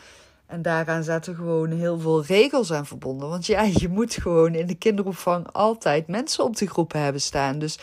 [0.49, 3.29] En daaraan zaten gewoon heel veel regels aan verbonden.
[3.29, 7.59] Want ja, je moet gewoon in de kinderopvang altijd mensen op de groep hebben staan.
[7.59, 7.79] Dus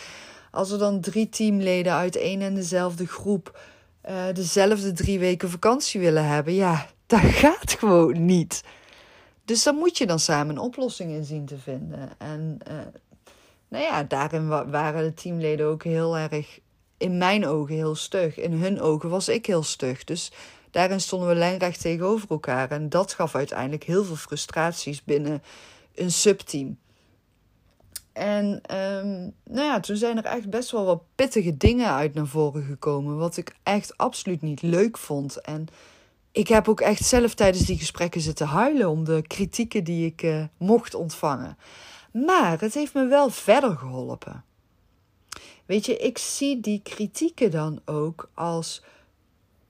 [0.50, 3.60] Als er dan drie teamleden uit één en dezelfde groep
[4.08, 8.64] uh, dezelfde drie weken vakantie willen hebben, ja, dat gaat gewoon niet.
[9.44, 12.10] Dus dan moet je dan samen een oplossing in zien te vinden.
[12.18, 12.74] En uh,
[13.68, 16.60] nou ja, daarin waren de teamleden ook heel erg,
[16.96, 18.38] in mijn ogen heel stug.
[18.38, 20.04] In hun ogen was ik heel stug.
[20.04, 20.32] Dus
[20.76, 22.70] daarin stonden we lijnrecht tegenover elkaar.
[22.70, 25.42] En dat gaf uiteindelijk heel veel frustraties binnen
[25.94, 26.78] een subteam.
[28.12, 32.26] En um, nou ja, toen zijn er echt best wel wat pittige dingen uit naar
[32.26, 33.16] voren gekomen.
[33.16, 35.40] Wat ik echt absoluut niet leuk vond.
[35.40, 35.66] En
[36.32, 40.22] ik heb ook echt zelf tijdens die gesprekken zitten huilen om de kritieken die ik
[40.22, 41.58] uh, mocht ontvangen.
[42.12, 44.44] Maar het heeft me wel verder geholpen.
[45.66, 48.82] Weet je, ik zie die kritieken dan ook als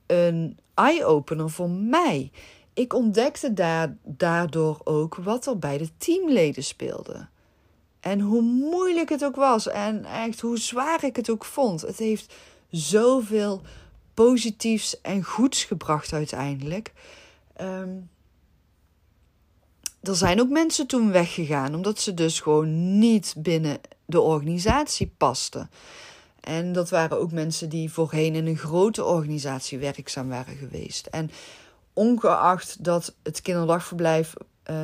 [0.07, 2.31] een eye-opener voor mij.
[2.73, 7.27] Ik ontdekte daar, daardoor ook wat er bij de teamleden speelde.
[7.99, 11.81] En hoe moeilijk het ook was en echt hoe zwaar ik het ook vond.
[11.81, 12.33] Het heeft
[12.69, 13.61] zoveel
[14.13, 16.93] positiefs en goeds gebracht uiteindelijk.
[17.61, 18.09] Um,
[20.01, 25.69] er zijn ook mensen toen weggegaan, omdat ze dus gewoon niet binnen de organisatie pasten.
[26.47, 31.05] En dat waren ook mensen die voorheen in een grote organisatie werkzaam waren geweest.
[31.05, 31.31] En
[31.93, 34.33] ongeacht dat het kinderdagverblijf
[34.69, 34.75] uh,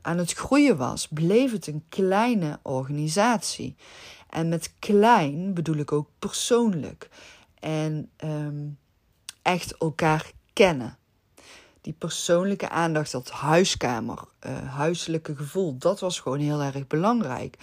[0.00, 3.76] aan het groeien was, bleef het een kleine organisatie.
[4.30, 7.08] En met klein bedoel ik ook persoonlijk.
[7.60, 8.78] En um,
[9.42, 10.98] echt elkaar kennen
[11.80, 17.56] die persoonlijke aandacht, dat huiskamer, uh, huiselijke gevoel, dat was gewoon heel erg belangrijk.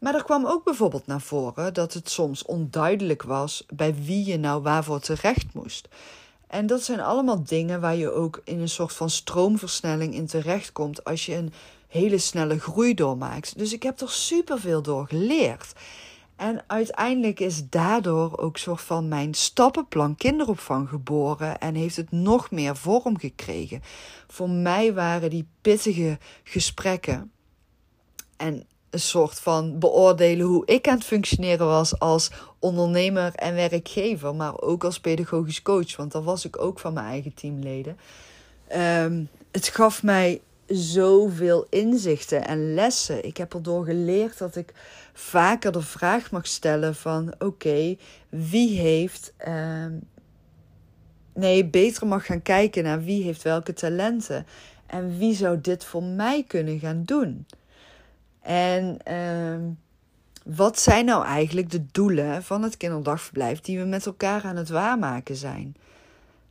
[0.00, 4.38] Maar er kwam ook bijvoorbeeld naar voren dat het soms onduidelijk was bij wie je
[4.38, 5.88] nou waarvoor terecht moest.
[6.46, 11.04] En dat zijn allemaal dingen waar je ook in een soort van stroomversnelling in terechtkomt
[11.04, 11.52] als je een
[11.88, 13.58] hele snelle groei doormaakt.
[13.58, 15.72] Dus ik heb er superveel door geleerd.
[16.36, 22.50] En uiteindelijk is daardoor ook soort van mijn stappenplan kinderopvang geboren en heeft het nog
[22.50, 23.82] meer vorm gekregen.
[24.28, 27.32] Voor mij waren die pittige gesprekken
[28.36, 34.34] en een soort van beoordelen hoe ik aan het functioneren was als ondernemer en werkgever,
[34.34, 37.96] maar ook als pedagogisch coach, want dat was ik ook van mijn eigen teamleden.
[38.76, 43.24] Um, het gaf mij zoveel inzichten en lessen.
[43.24, 44.72] Ik heb erdoor geleerd dat ik
[45.12, 47.96] vaker de vraag mag stellen van oké,
[48.28, 49.32] wie heeft.
[49.48, 49.86] Uh,
[51.34, 54.46] nee, beter mag gaan kijken naar wie heeft welke talenten.
[54.86, 57.46] En wie zou dit voor mij kunnen gaan doen?
[58.42, 64.44] En uh, wat zijn nou eigenlijk de doelen van het kinderdagverblijf die we met elkaar
[64.44, 65.76] aan het waarmaken zijn?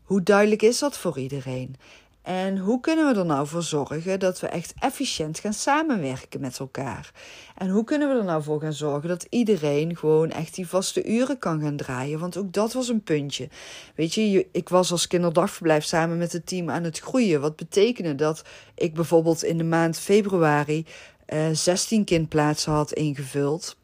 [0.04, 1.76] Hoe duidelijk is dat voor iedereen?
[2.22, 6.60] En hoe kunnen we er nou voor zorgen dat we echt efficiënt gaan samenwerken met
[6.60, 7.12] elkaar?
[7.58, 11.06] En hoe kunnen we er nou voor gaan zorgen dat iedereen gewoon echt die vaste
[11.06, 12.20] uren kan gaan draaien?
[12.20, 13.50] Want ook dat was een puntje.
[13.96, 17.42] Weet je, ik was als kinderdagverblijf samen met het team aan het groeien.
[17.42, 18.42] Wat betekende dat
[18.76, 20.86] ik bijvoorbeeld in de maand februari
[21.34, 23.78] uh, eh, 16 kindplaatsen had ingevuld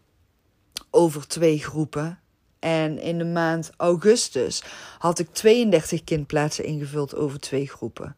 [0.90, 2.20] over twee groepen.
[2.60, 4.64] En in de maand augustus
[5.00, 8.16] had ik 32 kindplaatsen ingevuld over twee groepen.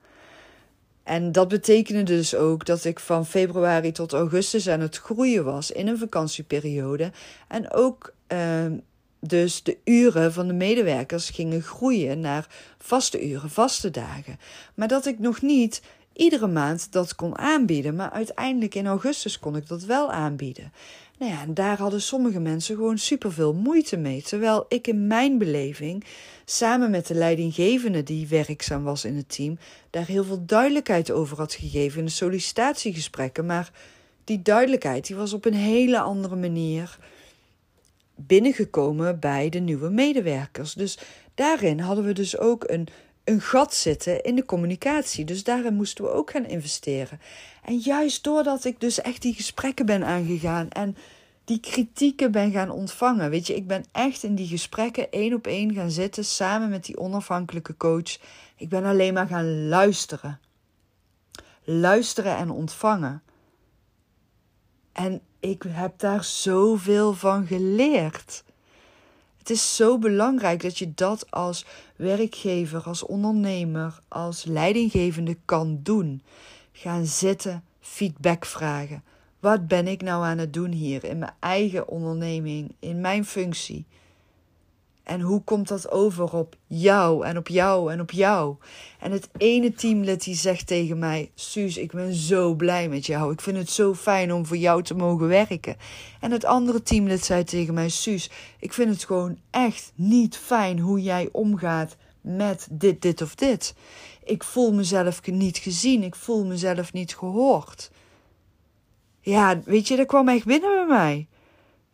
[1.03, 5.71] En dat betekende dus ook dat ik van februari tot augustus aan het groeien was
[5.71, 7.11] in een vakantieperiode.
[7.47, 8.65] En ook uh,
[9.19, 14.39] dus de uren van de medewerkers gingen groeien naar vaste uren, vaste dagen.
[14.73, 15.81] Maar dat ik nog niet
[16.17, 17.95] iedere maand dat kon aanbieden.
[17.95, 20.71] Maar uiteindelijk in augustus kon ik dat wel aanbieden.
[21.17, 24.21] Nou ja, en daar hadden sommige mensen gewoon superveel moeite mee.
[24.21, 26.03] Terwijl ik in mijn beleving,
[26.45, 29.57] samen met de leidinggevende die werkzaam was in het team,
[29.89, 33.45] daar heel veel duidelijkheid over had gegeven in de sollicitatiegesprekken.
[33.45, 33.71] Maar
[34.23, 36.97] die duidelijkheid die was op een hele andere manier
[38.15, 40.73] binnengekomen bij de nieuwe medewerkers.
[40.73, 40.97] Dus
[41.35, 42.87] daarin hadden we dus ook een,
[43.27, 45.25] een gat zitten in de communicatie.
[45.25, 47.19] Dus daarin moesten we ook gaan investeren.
[47.63, 50.97] En juist doordat ik dus echt die gesprekken ben aangegaan en
[51.43, 53.29] die kritieken ben gaan ontvangen.
[53.29, 56.85] Weet je, ik ben echt in die gesprekken één op één gaan zitten samen met
[56.85, 58.17] die onafhankelijke coach.
[58.57, 60.39] Ik ben alleen maar gaan luisteren.
[61.63, 63.23] Luisteren en ontvangen.
[64.91, 68.43] En ik heb daar zoveel van geleerd.
[69.47, 76.21] Het is zo belangrijk dat je dat als werkgever, als ondernemer, als leidinggevende kan doen.
[76.71, 79.03] Gaan zitten, feedback vragen.
[79.39, 83.85] Wat ben ik nou aan het doen hier in mijn eigen onderneming, in mijn functie?
[85.07, 88.55] En hoe komt dat over op jou en op jou en op jou?
[88.99, 93.31] En het ene teamlid die zegt tegen mij: Suus, ik ben zo blij met jou.
[93.31, 95.75] Ik vind het zo fijn om voor jou te mogen werken.
[96.19, 98.29] En het andere teamlid zei tegen mij: Suus,
[98.59, 103.75] ik vind het gewoon echt niet fijn hoe jij omgaat met dit, dit of dit.
[104.23, 106.03] Ik voel mezelf niet gezien.
[106.03, 107.91] Ik voel mezelf niet gehoord.
[109.21, 111.27] Ja, weet je, dat kwam echt binnen bij mij.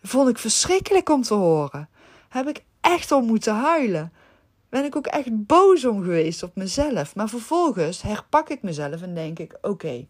[0.01, 1.89] Dat vond ik verschrikkelijk om te horen.
[2.29, 4.13] Heb ik echt om moeten huilen.
[4.69, 7.15] Ben ik ook echt boos om geweest op mezelf.
[7.15, 10.07] Maar vervolgens herpak ik mezelf en denk ik: oké.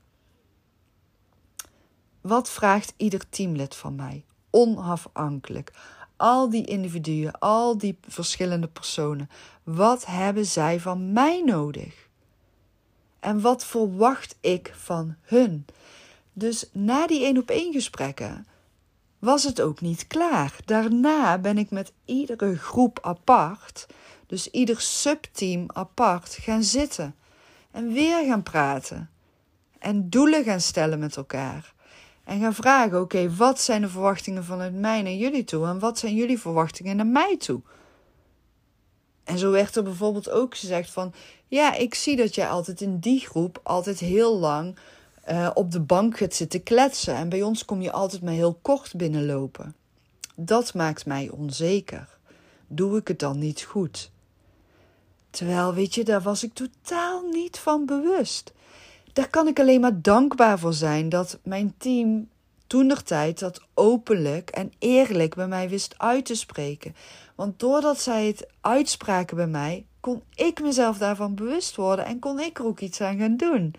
[2.22, 4.26] wat vraagt ieder teamlid van mij?
[4.50, 5.72] Onafhankelijk.
[6.18, 9.30] Al die individuen, al die verschillende personen.
[9.64, 12.08] Wat hebben zij van mij nodig?
[13.20, 15.66] En wat verwacht ik van hun?
[16.34, 18.46] Dus na die één op één gesprekken
[19.24, 20.56] was het ook niet klaar.
[20.66, 23.86] Daarna ben ik met iedere groep apart,
[24.28, 27.16] dus ieder subteam apart, gaan zitten.
[27.72, 29.10] En weer gaan praten.
[29.80, 31.74] En doelen gaan stellen met elkaar.
[32.24, 35.66] En gaan vragen: oké, wat zijn de verwachtingen vanuit mij naar jullie toe?
[35.66, 37.62] En wat zijn jullie verwachtingen naar mij toe?
[39.24, 41.14] En zo werd er bijvoorbeeld ook gezegd van...
[41.48, 44.78] Ja, ik zie dat jij altijd in die groep altijd heel lang
[45.30, 47.16] uh, op de bank gaat zitten kletsen.
[47.16, 49.76] En bij ons kom je altijd maar heel kort binnenlopen.
[50.36, 52.18] Dat maakt mij onzeker.
[52.68, 54.12] Doe ik het dan niet goed?
[55.30, 58.54] Terwijl, weet je, daar was ik totaal niet van bewust.
[59.14, 62.28] Daar kan ik alleen maar dankbaar voor zijn dat mijn team
[62.68, 66.96] toen tijd dat openlijk en eerlijk bij mij wist uit te spreken.
[67.36, 72.40] Want doordat zij het uitspraken bij mij, kon ik mezelf daarvan bewust worden en kon
[72.40, 73.76] ik er ook iets aan gaan doen.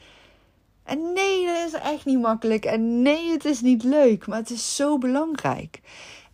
[0.85, 2.64] En nee, dat is echt niet makkelijk.
[2.64, 5.80] En nee, het is niet leuk, maar het is zo belangrijk.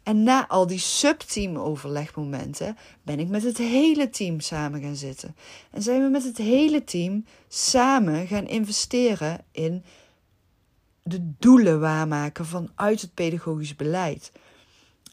[0.02, 5.36] En na al die subteam-overlegmomenten ben ik met het hele team samen gaan zitten.
[5.70, 9.84] En zijn we met het hele team samen gaan investeren in
[11.02, 14.32] de doelen waarmaken vanuit het pedagogisch beleid.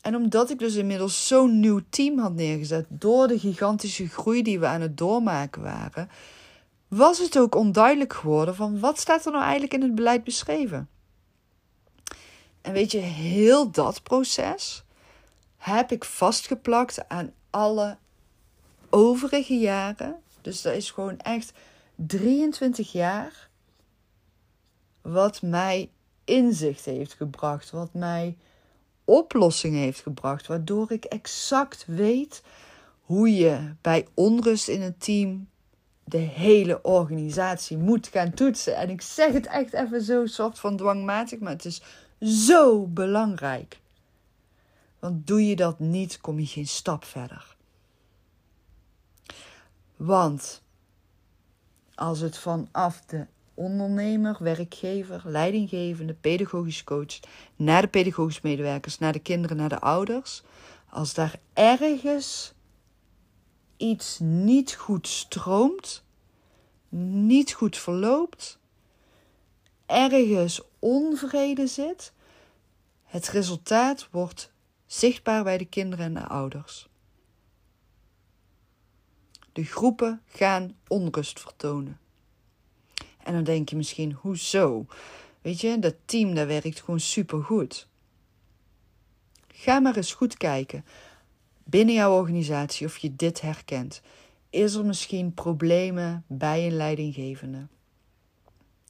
[0.02, 4.60] En omdat ik dus inmiddels zo'n nieuw team had neergezet door de gigantische groei die
[4.60, 6.10] we aan het doormaken waren,
[6.88, 10.90] was het ook onduidelijk geworden van wat staat er nou eigenlijk in het beleid beschreven.
[12.62, 14.84] En weet je, heel dat proces
[15.58, 17.98] heb ik vastgeplakt aan alle
[18.90, 20.16] overige jaren.
[20.42, 21.52] Dus dat is gewoon echt
[21.96, 23.50] 23 jaar
[25.02, 25.90] wat mij
[26.26, 28.38] inzicht heeft gebracht, wat mij
[29.06, 32.44] oplossingen heeft gebracht, waardoor ik exact weet
[33.02, 35.50] hoe je bij onrust in een team
[36.10, 38.76] de hele organisatie moet gaan toetsen.
[38.76, 41.82] En ik zeg het echt even zo soort van dwangmatig, maar het is
[42.22, 43.80] zo belangrijk.
[45.00, 47.56] Want doe je dat niet, kom je geen stap verder.
[49.96, 50.62] Want
[51.96, 57.20] als het vanaf de ondernemer, werkgever, leidinggevende, pedagogisch coach,
[57.56, 60.44] naar de pedagogisch medewerkers, naar de kinderen, naar de ouders,
[60.90, 62.54] als daar ergens
[63.78, 66.04] iets niet goed stroomt,
[66.90, 68.60] niet goed verloopt,
[69.86, 72.14] ergens onvrede zit,
[73.04, 74.52] het resultaat wordt
[74.86, 76.88] zichtbaar bij de kinderen en de ouders.
[79.54, 82.00] De groepen gaan onrust vertonen.
[83.24, 84.86] En dan denk je misschien, hoezo?
[85.42, 87.88] Weet je, dat team dat werkt gewoon supergoed.
[89.48, 90.86] Ga maar eens goed kijken
[91.70, 94.02] binnen jouw organisatie of je dit herkent.
[94.50, 97.68] Is er misschien problemen bij een leidinggevende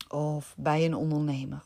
[0.10, 1.64] of bij een ondernemer?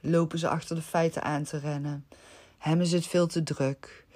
[0.00, 2.06] Lopen ze achter de feiten aan te rennen?
[2.58, 4.06] Hebben ze het veel te druk?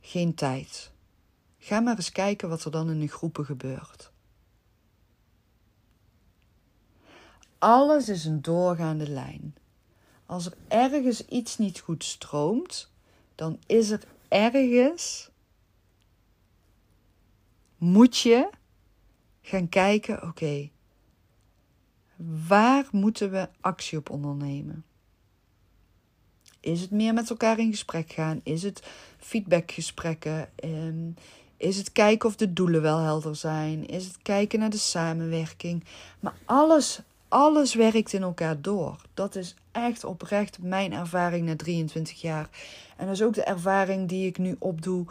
[0.00, 0.92] Geen tijd.
[1.58, 4.12] Ga maar eens kijken wat er dan in de groepen gebeurt.
[7.58, 9.54] Alles is een doorgaande lijn.
[10.26, 12.90] Als er ergens iets niet goed stroomt,
[13.34, 14.00] dan is er
[14.34, 15.30] ergens.
[17.78, 18.50] Moet je
[19.42, 20.70] gaan kijken: oké,
[22.48, 24.84] waar moeten we actie op ondernemen?
[26.60, 28.40] Is het meer met elkaar in gesprek gaan?
[28.42, 28.82] Is het
[29.18, 30.50] feedbackgesprekken?
[30.54, 31.10] Ehm,
[31.56, 33.86] is het kijken of de doelen wel helder zijn?
[33.86, 35.84] Is het kijken naar de samenwerking?
[36.20, 37.02] Maar alles
[37.34, 38.96] alles werkt in elkaar door.
[39.14, 42.48] Dat is echt oprecht mijn ervaring na 23 jaar.
[42.96, 45.06] En dat is ook de ervaring die ik nu opdoe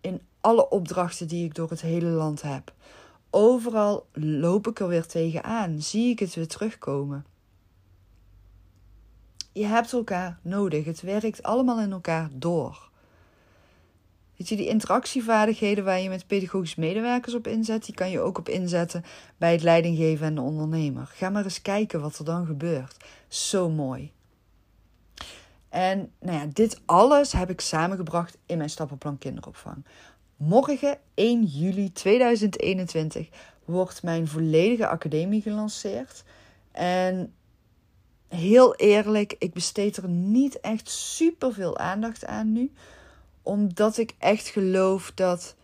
[0.00, 2.72] in alle opdrachten die ik door het hele land heb.
[3.30, 7.24] Overal loop ik er weer tegenaan, zie ik het weer terugkomen.
[9.52, 10.84] Je hebt elkaar nodig.
[10.84, 12.90] Het werkt allemaal in elkaar door.
[14.42, 18.38] Weet je, die interactievaardigheden waar je met pedagogische medewerkers op inzet, die kan je ook
[18.38, 19.04] op inzetten
[19.36, 21.06] bij het leidinggeven en de ondernemer.
[21.14, 22.96] Ga maar eens kijken wat er dan gebeurt.
[23.28, 24.12] Zo mooi.
[25.68, 29.84] En nou ja, dit alles heb ik samengebracht in mijn stappenplan kinderopvang.
[30.36, 33.28] Morgen, 1 juli 2021,
[33.64, 36.24] wordt mijn volledige academie gelanceerd.
[36.72, 37.34] En
[38.28, 42.72] heel eerlijk, ik besteed er niet echt super veel aandacht aan nu.
[43.42, 45.56] Omdat ik echt geloof dat.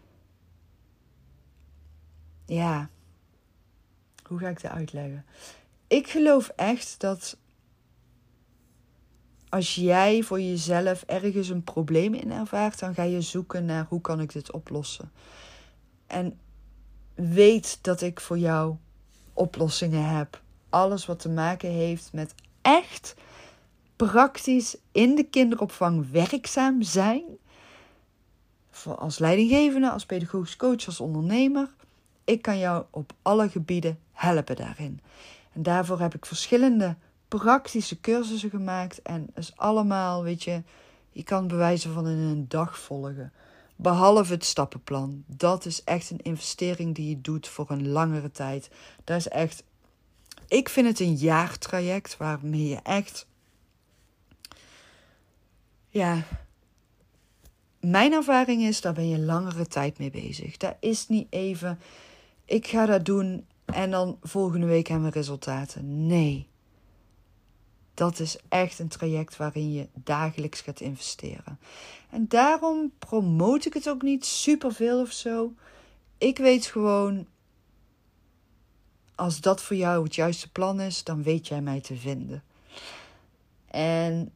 [2.46, 2.88] Ja.
[4.22, 5.24] Hoe ga ik dat uitleggen?
[5.86, 7.36] Ik geloof echt dat.
[9.48, 14.00] Als jij voor jezelf ergens een probleem in ervaart, dan ga je zoeken naar hoe
[14.00, 15.12] kan ik dit oplossen.
[16.06, 16.38] En
[17.14, 18.76] weet dat ik voor jou
[19.32, 20.42] oplossingen heb.
[20.68, 23.14] Alles wat te maken heeft met echt
[23.96, 27.24] praktisch in de kinderopvang werkzaam zijn.
[28.86, 31.70] Als leidinggevende, als pedagogisch coach, als ondernemer.
[32.24, 35.00] Ik kan jou op alle gebieden helpen daarin.
[35.52, 36.96] En daarvoor heb ik verschillende
[37.28, 39.02] praktische cursussen gemaakt.
[39.02, 40.62] En is allemaal, weet je,
[41.10, 43.32] je kan bewijzen van in een dag volgen.
[43.76, 45.24] Behalve het stappenplan.
[45.26, 48.70] Dat is echt een investering die je doet voor een langere tijd.
[49.04, 49.62] Dat is echt
[50.48, 53.26] ik vind het een jaartraject waarmee je echt.
[55.88, 56.22] Ja.
[57.90, 60.56] Mijn ervaring is, daar ben je langere tijd mee bezig.
[60.56, 61.78] Dat is niet even.
[62.44, 66.06] Ik ga dat doen en dan volgende week hebben we resultaten.
[66.06, 66.46] Nee.
[67.94, 71.58] Dat is echt een traject waarin je dagelijks gaat investeren.
[72.10, 75.52] En daarom promoot ik het ook niet superveel of zo.
[76.18, 77.26] Ik weet gewoon,
[79.14, 82.42] als dat voor jou het juiste plan is, dan weet jij mij te vinden.
[83.66, 84.32] En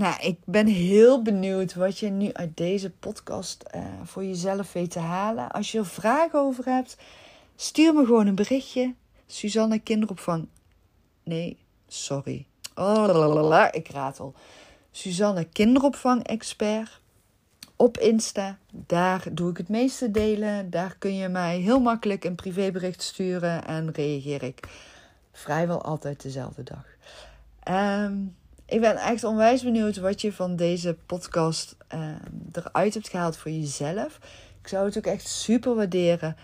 [0.00, 4.90] nou, ik ben heel benieuwd wat je nu uit deze podcast uh, voor jezelf weet
[4.90, 5.50] te halen.
[5.50, 6.96] Als je er vragen over hebt,
[7.56, 8.94] stuur me gewoon een berichtje.
[9.26, 10.48] Suzanne Kinderopvang.
[11.22, 12.46] Nee, sorry.
[12.74, 14.34] Oh, ik ratel.
[14.90, 17.00] Suzanne Kinderopvang Expert
[17.76, 18.58] op Insta.
[18.70, 20.70] Daar doe ik het meeste delen.
[20.70, 24.68] Daar kun je mij heel makkelijk een privébericht sturen en reageer ik
[25.32, 26.84] vrijwel altijd dezelfde dag.
[27.62, 28.14] Ehm,
[28.66, 33.50] ik ben echt onwijs benieuwd wat je van deze podcast um, eruit hebt gehaald voor
[33.50, 34.18] jezelf.
[34.60, 36.36] Ik zou het ook echt super waarderen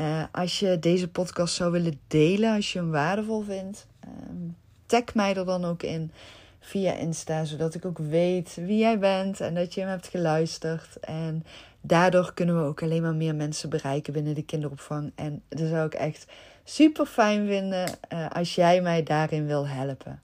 [0.00, 3.86] uh, als je deze podcast zou willen delen, als je hem waardevol vindt.
[4.30, 4.56] Um,
[4.86, 6.12] tag mij er dan ook in
[6.60, 11.00] via Insta, zodat ik ook weet wie jij bent en dat je hem hebt geluisterd.
[11.00, 11.44] En
[11.80, 15.12] daardoor kunnen we ook alleen maar meer mensen bereiken binnen de kinderopvang.
[15.14, 16.26] En dat zou ik echt
[16.64, 20.22] super fijn vinden uh, als jij mij daarin wil helpen.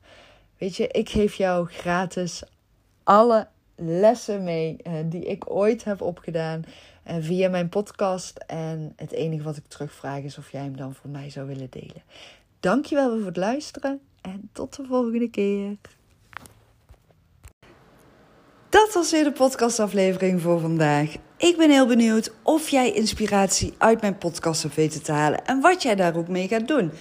[0.61, 2.43] Weet je, ik geef jou gratis
[3.05, 6.65] alle lessen mee uh, die ik ooit heb opgedaan
[7.09, 8.39] uh, via mijn podcast.
[8.47, 11.71] En het enige wat ik terugvraag is of jij hem dan voor mij zou willen
[11.71, 12.03] delen.
[12.61, 15.77] Dankjewel voor het luisteren en tot de volgende keer.
[18.69, 21.15] Dat was weer de podcastaflevering voor vandaag.
[21.37, 25.61] Ik ben heel benieuwd of jij inspiratie uit mijn podcast hebt weten te halen en
[25.61, 26.93] wat jij daar ook mee gaat doen.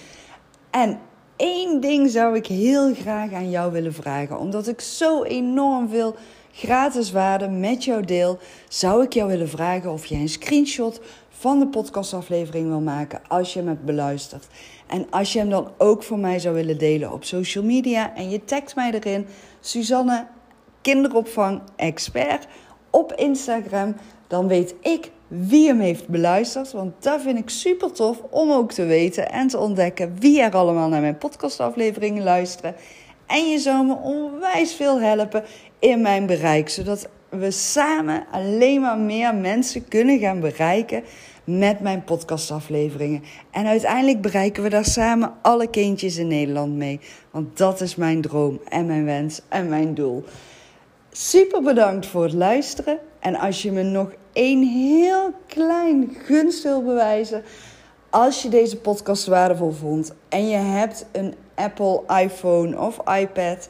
[0.70, 1.00] En
[1.40, 6.16] één ding zou ik heel graag aan jou willen vragen, omdat ik zo enorm veel
[6.52, 8.38] gratis waarde met jou deel,
[8.68, 13.52] zou ik jou willen vragen of jij een screenshot van de podcastaflevering wil maken als
[13.52, 14.46] je hem hebt beluisterd.
[14.86, 18.30] En als je hem dan ook voor mij zou willen delen op social media en
[18.30, 19.26] je tagt mij erin,
[19.60, 20.26] Suzanne
[20.80, 22.46] kinderopvang expert
[22.90, 23.96] op Instagram.
[24.26, 26.72] Dan weet ik wie hem heeft beluisterd.
[26.72, 30.54] Want dat vind ik super tof om ook te weten en te ontdekken wie er
[30.54, 32.74] allemaal naar mijn podcastafleveringen luisteren.
[33.26, 35.44] En je zou me onwijs veel helpen
[35.78, 36.68] in mijn bereik.
[36.68, 41.02] Zodat we samen alleen maar meer mensen kunnen gaan bereiken
[41.44, 43.22] met mijn podcastafleveringen.
[43.50, 47.00] En uiteindelijk bereiken we daar samen alle kindjes in Nederland mee.
[47.30, 50.24] Want dat is mijn droom en mijn wens en mijn doel.
[51.10, 52.98] Super bedankt voor het luisteren.
[53.20, 57.42] En als je me nog één heel klein gunst wil bewijzen.
[58.10, 63.68] Als je deze podcast waardevol vond en je hebt een Apple iPhone of iPad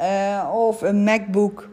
[0.00, 1.68] uh, of een MacBook.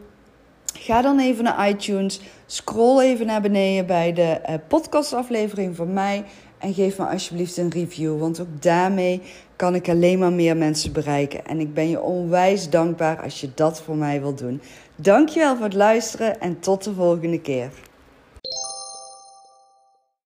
[0.74, 2.20] Ga dan even naar iTunes.
[2.46, 6.24] Scroll even naar beneden bij de uh, podcastaflevering van mij.
[6.58, 8.18] En geef me alsjeblieft een review.
[8.18, 9.22] Want ook daarmee
[9.56, 11.46] kan ik alleen maar meer mensen bereiken.
[11.46, 14.60] En ik ben je onwijs dankbaar als je dat voor mij wilt doen.
[14.96, 17.70] Dankjewel voor het luisteren en tot de volgende keer.